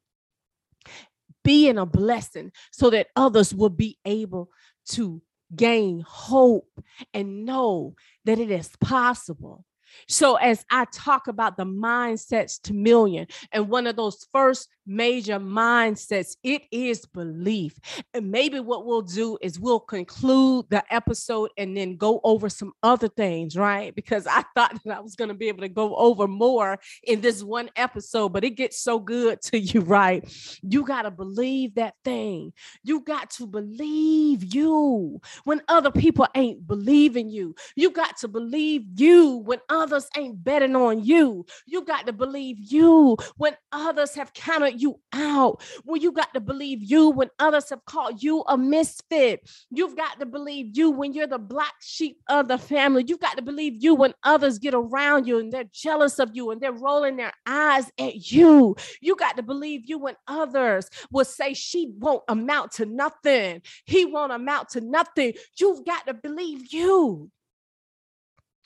Being 1.43 1.77
a 1.77 1.85
blessing 1.85 2.51
so 2.71 2.89
that 2.89 3.07
others 3.15 3.53
will 3.55 3.69
be 3.69 3.97
able 4.05 4.49
to 4.89 5.21
gain 5.55 6.03
hope 6.05 6.69
and 7.13 7.45
know 7.45 7.95
that 8.25 8.39
it 8.39 8.51
is 8.51 8.69
possible. 8.81 9.65
So, 10.07 10.35
as 10.35 10.63
I 10.69 10.85
talk 10.93 11.27
about 11.27 11.57
the 11.57 11.65
mindsets 11.65 12.61
to 12.63 12.73
million, 12.73 13.27
and 13.51 13.69
one 13.69 13.87
of 13.87 13.95
those 13.95 14.27
first 14.31 14.67
major 14.89 15.39
mindsets. 15.39 16.35
It 16.43 16.63
is 16.71 17.05
belief. 17.05 17.79
And 18.13 18.31
maybe 18.31 18.59
what 18.59 18.85
we'll 18.85 19.03
do 19.03 19.37
is 19.41 19.59
we'll 19.59 19.79
conclude 19.79 20.65
the 20.69 20.83
episode 20.93 21.51
and 21.57 21.77
then 21.77 21.95
go 21.95 22.19
over 22.23 22.49
some 22.49 22.73
other 22.81 23.07
things, 23.07 23.55
right? 23.55 23.93
Because 23.95 24.25
I 24.25 24.43
thought 24.55 24.77
that 24.83 24.97
I 24.97 24.99
was 24.99 25.15
going 25.15 25.29
to 25.29 25.35
be 25.35 25.47
able 25.47 25.61
to 25.61 25.69
go 25.69 25.95
over 25.95 26.27
more 26.27 26.79
in 27.03 27.21
this 27.21 27.43
one 27.43 27.69
episode, 27.75 28.29
but 28.29 28.43
it 28.43 28.51
gets 28.51 28.81
so 28.81 28.99
good 28.99 29.41
to 29.43 29.59
you, 29.69 29.81
right? 29.81 30.27
You 30.63 30.83
got 30.83 31.03
to 31.03 31.11
believe 31.11 31.75
that 31.75 31.93
thing. 32.03 32.51
You 32.83 33.01
got 33.01 33.29
to 33.31 33.45
believe 33.45 34.53
you 34.53 35.21
when 35.43 35.61
other 35.67 35.91
people 35.91 36.27
ain't 36.35 36.65
believing 36.67 37.29
you. 37.29 37.55
You 37.75 37.91
got 37.91 38.17
to 38.17 38.27
believe 38.27 38.83
you 38.95 39.37
when 39.37 39.59
others 39.69 40.09
ain't 40.17 40.43
betting 40.43 40.75
on 40.75 41.03
you. 41.03 41.45
You 41.67 41.85
got 41.85 42.07
to 42.07 42.13
believe 42.13 42.57
you 42.59 43.17
when 43.37 43.55
others 43.71 44.15
have 44.15 44.33
counted 44.33 44.78
you 44.79 44.99
out. 45.13 45.61
Well, 45.85 46.01
you 46.01 46.11
got 46.11 46.33
to 46.33 46.39
believe 46.39 46.81
you 46.81 47.09
when 47.09 47.29
others 47.39 47.69
have 47.69 47.85
called 47.85 48.21
you 48.21 48.43
a 48.47 48.57
misfit. 48.57 49.49
You've 49.69 49.95
got 49.95 50.19
to 50.19 50.25
believe 50.25 50.77
you 50.77 50.91
when 50.91 51.13
you're 51.13 51.27
the 51.27 51.39
black 51.39 51.75
sheep 51.81 52.21
of 52.29 52.47
the 52.47 52.57
family. 52.57 53.03
You've 53.07 53.19
got 53.19 53.37
to 53.37 53.43
believe 53.43 53.83
you 53.83 53.95
when 53.95 54.13
others 54.23 54.59
get 54.59 54.73
around 54.73 55.27
you 55.27 55.39
and 55.39 55.51
they're 55.51 55.69
jealous 55.71 56.19
of 56.19 56.31
you 56.33 56.51
and 56.51 56.61
they're 56.61 56.71
rolling 56.71 57.17
their 57.17 57.33
eyes 57.45 57.91
at 57.99 58.31
you. 58.31 58.75
You 59.01 59.15
got 59.15 59.37
to 59.37 59.43
believe 59.43 59.85
you 59.85 59.99
when 59.99 60.15
others 60.27 60.89
will 61.11 61.25
say 61.25 61.53
she 61.53 61.91
won't 61.97 62.23
amount 62.27 62.73
to 62.73 62.85
nothing. 62.85 63.61
He 63.85 64.05
won't 64.05 64.31
amount 64.31 64.69
to 64.69 64.81
nothing. 64.81 65.33
You've 65.59 65.85
got 65.85 66.07
to 66.07 66.13
believe 66.13 66.71
you. 66.71 67.31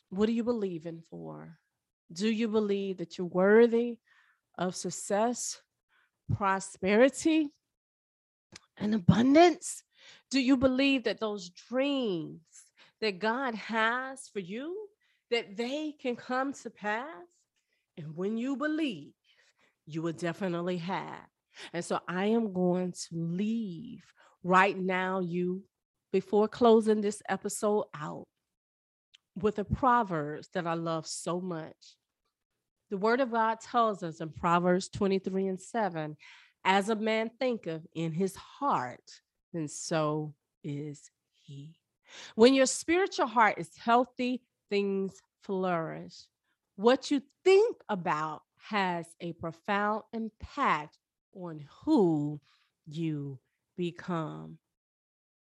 What 0.09 0.29
are 0.29 0.33
you 0.33 0.43
believing 0.43 1.01
for? 1.09 1.57
Do 2.11 2.29
you 2.29 2.47
believe 2.47 2.97
that 2.97 3.17
you're 3.17 3.25
worthy 3.25 3.97
of 4.57 4.75
success? 4.75 5.59
Prosperity 6.35 7.49
and 8.77 8.95
abundance? 8.95 9.83
Do 10.31 10.39
you 10.39 10.57
believe 10.57 11.03
that 11.03 11.19
those 11.19 11.49
dreams 11.49 12.41
that 13.01 13.19
God 13.19 13.55
has 13.55 14.29
for 14.29 14.39
you 14.39 14.87
that 15.31 15.57
they 15.57 15.93
can 15.99 16.15
come 16.15 16.53
to 16.53 16.69
pass? 16.69 17.07
And 17.97 18.15
when 18.15 18.37
you 18.37 18.55
believe, 18.55 19.13
you 19.85 20.01
will 20.01 20.13
definitely 20.13 20.77
have. 20.77 21.27
And 21.73 21.83
so 21.85 21.99
I 22.07 22.25
am 22.25 22.53
going 22.53 22.91
to 22.91 23.07
leave 23.11 24.03
right 24.43 24.77
now 24.77 25.19
you 25.19 25.63
before 26.11 26.47
closing 26.47 27.01
this 27.01 27.21
episode 27.29 27.85
out 27.95 28.25
with 29.35 29.59
a 29.59 29.63
proverbs 29.63 30.49
that 30.53 30.67
I 30.67 30.73
love 30.73 31.07
so 31.07 31.41
much. 31.41 31.95
The 32.93 32.99
word 32.99 33.21
of 33.21 33.31
God 33.31 33.59
tells 33.59 34.03
us 34.03 34.21
in 34.21 34.29
Proverbs 34.29 34.87
23 34.87 35.47
and 35.47 35.59
7 35.59 36.15
as 36.63 36.89
a 36.89 36.95
man 36.95 37.31
thinketh 37.39 37.81
in 37.95 38.11
his 38.11 38.35
heart, 38.35 39.19
then 39.51 39.67
so 39.67 40.35
is 40.63 41.09
he. 41.41 41.73
When 42.35 42.53
your 42.53 42.67
spiritual 42.67 43.25
heart 43.25 43.55
is 43.57 43.75
healthy, 43.75 44.43
things 44.69 45.19
flourish. 45.41 46.27
What 46.75 47.09
you 47.09 47.23
think 47.43 47.77
about 47.89 48.43
has 48.57 49.07
a 49.19 49.33
profound 49.33 50.03
impact 50.13 50.99
on 51.33 51.65
who 51.83 52.39
you 52.85 53.39
become. 53.75 54.59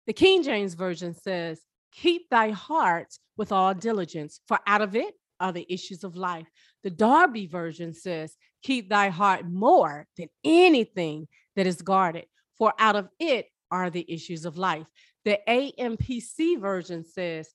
The 0.07 0.15
King 0.15 0.45
James 0.45 0.73
Version 0.73 1.13
says, 1.13 1.61
Keep 1.93 2.31
thy 2.31 2.53
heart 2.53 3.19
with 3.37 3.53
all 3.53 3.75
diligence, 3.75 4.41
for 4.49 4.59
out 4.67 4.81
of 4.81 4.97
it 4.97 5.15
are 5.41 5.53
the 5.53 5.67
issues 5.69 6.05
of 6.05 6.17
life. 6.17 6.47
The 6.83 6.91
Darby 6.91 7.47
version 7.47 7.95
says, 7.95 8.37
Keep 8.63 8.89
thy 8.89 9.09
heart 9.09 9.49
more 9.49 10.07
than 10.17 10.29
anything 10.43 11.29
that 11.57 11.67
is 11.67 11.83
guarded, 11.83 12.27
for 12.57 12.73
out 12.79 12.97
of 12.97 13.09
it 13.19 13.47
are 13.71 13.91
the 13.91 14.05
issues 14.09 14.45
of 14.45 14.57
life. 14.57 14.87
The 15.25 15.39
AMPC 15.49 16.61
version 16.61 17.05
says, 17.05 17.49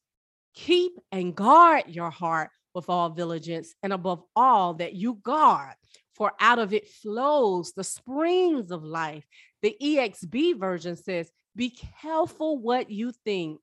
Keep 0.55 0.93
and 1.11 1.35
guard 1.35 1.83
your 1.87 2.09
heart 2.09 2.49
with 2.73 2.89
all 2.89 3.09
diligence, 3.09 3.73
and 3.81 3.93
above 3.93 4.23
all, 4.35 4.75
that 4.75 4.93
you 4.93 5.15
guard, 5.15 5.73
for 6.15 6.33
out 6.39 6.59
of 6.59 6.73
it 6.73 6.87
flows 6.87 7.73
the 7.73 7.83
springs 7.83 8.71
of 8.71 8.83
life. 8.83 9.25
The 9.61 9.75
EXB 9.81 10.59
version 10.59 10.95
says, 10.95 11.31
Be 11.55 11.75
careful 12.01 12.59
what 12.59 12.89
you 12.89 13.11
think 13.25 13.59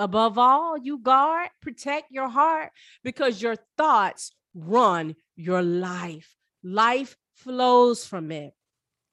Above 0.00 0.38
all, 0.38 0.78
you 0.78 0.96
guard, 0.96 1.50
protect 1.60 2.10
your 2.10 2.30
heart 2.30 2.70
because 3.04 3.42
your 3.42 3.56
thoughts 3.76 4.32
run 4.54 5.14
your 5.36 5.60
life. 5.60 6.34
Life 6.64 7.18
flows 7.34 8.06
from 8.06 8.32
it. 8.32 8.54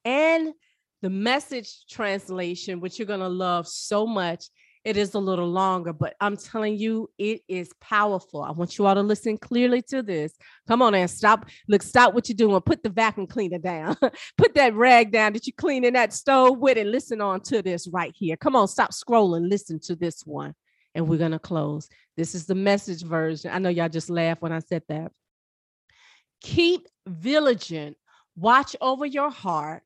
And 0.05 0.53
the 1.01 1.09
message 1.09 1.85
translation, 1.89 2.79
which 2.79 2.97
you're 2.97 3.05
going 3.05 3.19
to 3.19 3.27
love 3.27 3.67
so 3.67 4.07
much, 4.07 4.45
it 4.85 4.95
is 4.95 5.13
a 5.13 5.19
little 5.19 5.49
longer, 5.49 5.91
but 5.91 6.15
I'm 6.21 6.37
telling 6.37 6.77
you, 6.77 7.09
it 7.17 7.41
is 7.49 7.69
powerful. 7.81 8.41
I 8.41 8.51
want 8.51 8.77
you 8.77 8.85
all 8.85 8.95
to 8.95 9.01
listen 9.01 9.37
clearly 9.37 9.81
to 9.89 10.01
this. 10.01 10.37
Come 10.69 10.81
on 10.81 10.95
and 10.95 11.09
stop. 11.09 11.49
Look, 11.67 11.83
stop 11.83 12.13
what 12.13 12.29
you're 12.29 12.37
doing. 12.37 12.61
Put 12.61 12.81
the 12.81 12.89
vacuum 12.89 13.27
cleaner 13.27 13.57
down. 13.57 13.97
Put 14.37 14.55
that 14.55 14.73
rag 14.73 15.11
down 15.11 15.33
that 15.33 15.45
you're 15.45 15.53
cleaning 15.57 15.93
that 15.93 16.13
stove 16.13 16.59
with 16.59 16.77
and 16.77 16.91
listen 16.91 17.19
on 17.19 17.41
to 17.41 17.61
this 17.61 17.89
right 17.89 18.13
here. 18.15 18.37
Come 18.37 18.55
on, 18.55 18.69
stop 18.69 18.91
scrolling. 18.91 19.49
Listen 19.49 19.81
to 19.81 19.95
this 19.97 20.21
one 20.21 20.55
and 20.97 21.07
we're 21.07 21.19
going 21.19 21.31
to 21.31 21.39
close. 21.39 21.87
This 22.17 22.33
is 22.33 22.47
the 22.47 22.55
message 22.55 23.03
version. 23.03 23.51
I 23.53 23.59
know 23.59 23.69
y'all 23.69 23.87
just 23.87 24.09
laughed 24.09 24.41
when 24.41 24.51
I 24.51 24.59
said 24.59 24.81
that. 24.89 25.11
Keep 26.41 26.87
vigilant, 27.07 27.97
watch 28.35 28.75
over 28.81 29.05
your 29.05 29.29
heart 29.29 29.83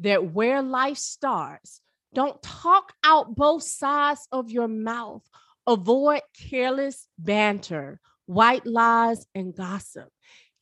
that 0.00 0.32
where 0.32 0.62
life 0.62 0.96
starts, 0.96 1.82
don't 2.14 2.42
talk 2.42 2.94
out 3.04 3.36
both 3.36 3.62
sides 3.62 4.26
of 4.32 4.50
your 4.50 4.66
mouth. 4.68 5.22
Avoid 5.66 6.22
careless 6.48 7.08
banter, 7.18 8.00
white 8.24 8.66
lies, 8.66 9.26
and 9.34 9.54
gossip. 9.54 10.08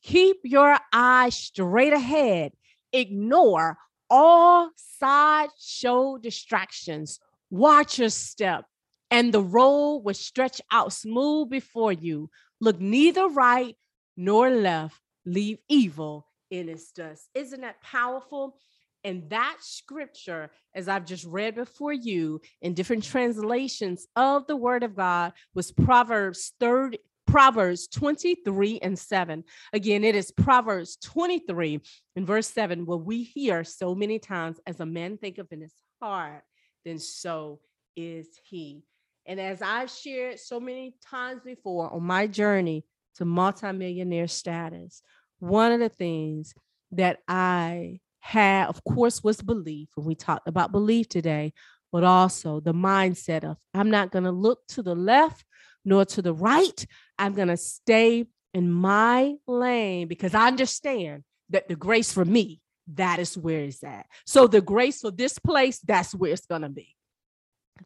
Keep 0.01 0.41
your 0.43 0.77
eyes 0.91 1.35
straight 1.35 1.93
ahead. 1.93 2.51
Ignore 2.91 3.77
all 4.09 4.69
sideshow 4.75 6.17
distractions. 6.17 7.19
Watch 7.49 7.99
your 7.99 8.09
step, 8.09 8.65
and 9.13 9.31
the 9.31 9.43
road 9.43 9.97
will 9.97 10.15
stretch 10.15 10.59
out 10.71 10.91
smooth 10.91 11.47
before 11.47 11.93
you. 11.93 12.31
Look 12.59 12.81
neither 12.81 13.27
right 13.27 13.77
nor 14.17 14.49
left. 14.49 14.99
Leave 15.23 15.59
evil 15.69 16.27
in 16.49 16.67
its 16.67 16.91
dust. 16.91 17.29
Isn't 17.35 17.61
that 17.61 17.79
powerful? 17.83 18.57
And 19.03 19.29
that 19.29 19.57
scripture, 19.59 20.49
as 20.73 20.87
I've 20.87 21.05
just 21.05 21.25
read 21.25 21.53
before 21.53 21.93
you 21.93 22.41
in 22.63 22.73
different 22.73 23.03
translations 23.03 24.07
of 24.15 24.47
the 24.47 24.55
word 24.55 24.81
of 24.81 24.95
God, 24.95 25.33
was 25.53 25.71
Proverbs 25.71 26.53
30, 26.59 26.97
Proverbs 27.27 27.87
23 27.89 28.79
and 28.79 28.97
7. 28.97 29.43
Again, 29.73 30.03
it 30.03 30.15
is 30.15 30.31
Proverbs 30.31 30.97
23 31.03 31.79
and 32.15 32.25
verse 32.25 32.47
7, 32.47 32.87
what 32.87 33.05
we 33.05 33.21
hear 33.21 33.63
so 33.63 33.93
many 33.93 34.17
times, 34.17 34.59
as 34.65 34.79
a 34.79 34.87
man 34.87 35.19
thinketh 35.19 35.51
in 35.51 35.61
his 35.61 35.75
heart, 36.01 36.43
then 36.83 36.97
so 36.97 37.59
is 37.95 38.27
he. 38.43 38.83
And 39.25 39.39
as 39.39 39.61
I've 39.61 39.89
shared 39.89 40.39
so 40.39 40.59
many 40.59 40.95
times 41.05 41.41
before 41.43 41.91
on 41.93 42.03
my 42.03 42.27
journey 42.27 42.85
to 43.15 43.25
multimillionaire 43.25 44.27
status, 44.27 45.01
one 45.39 45.71
of 45.71 45.79
the 45.79 45.89
things 45.89 46.53
that 46.91 47.19
I 47.27 47.99
had, 48.19 48.67
of 48.67 48.83
course, 48.83 49.23
was 49.23 49.41
belief. 49.41 49.89
And 49.97 50.05
we 50.05 50.15
talked 50.15 50.47
about 50.47 50.71
belief 50.71 51.09
today, 51.09 51.53
but 51.91 52.03
also 52.03 52.59
the 52.59 52.73
mindset 52.73 53.43
of 53.43 53.57
I'm 53.73 53.91
not 53.91 54.11
going 54.11 54.23
to 54.25 54.31
look 54.31 54.65
to 54.69 54.83
the 54.83 54.95
left 54.95 55.45
nor 55.85 56.05
to 56.05 56.21
the 56.21 56.33
right. 56.33 56.85
I'm 57.17 57.33
going 57.33 57.49
to 57.49 57.57
stay 57.57 58.25
in 58.53 58.71
my 58.71 59.35
lane 59.47 60.07
because 60.07 60.33
I 60.33 60.47
understand 60.47 61.23
that 61.49 61.67
the 61.67 61.75
grace 61.75 62.11
for 62.11 62.25
me, 62.25 62.61
that 62.95 63.19
is 63.19 63.37
where 63.37 63.61
it's 63.61 63.83
at. 63.83 64.05
So 64.25 64.47
the 64.47 64.61
grace 64.61 65.01
for 65.01 65.11
this 65.11 65.39
place, 65.39 65.79
that's 65.79 66.13
where 66.13 66.31
it's 66.31 66.45
going 66.45 66.61
to 66.61 66.69
be. 66.69 66.95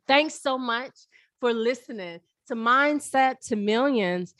Thanks 0.07 0.41
so 0.41 0.57
much 0.57 0.93
for 1.39 1.53
listening 1.53 2.19
to 2.47 2.55
Mindset 2.55 3.39
to 3.47 3.55
Millions. 3.55 4.33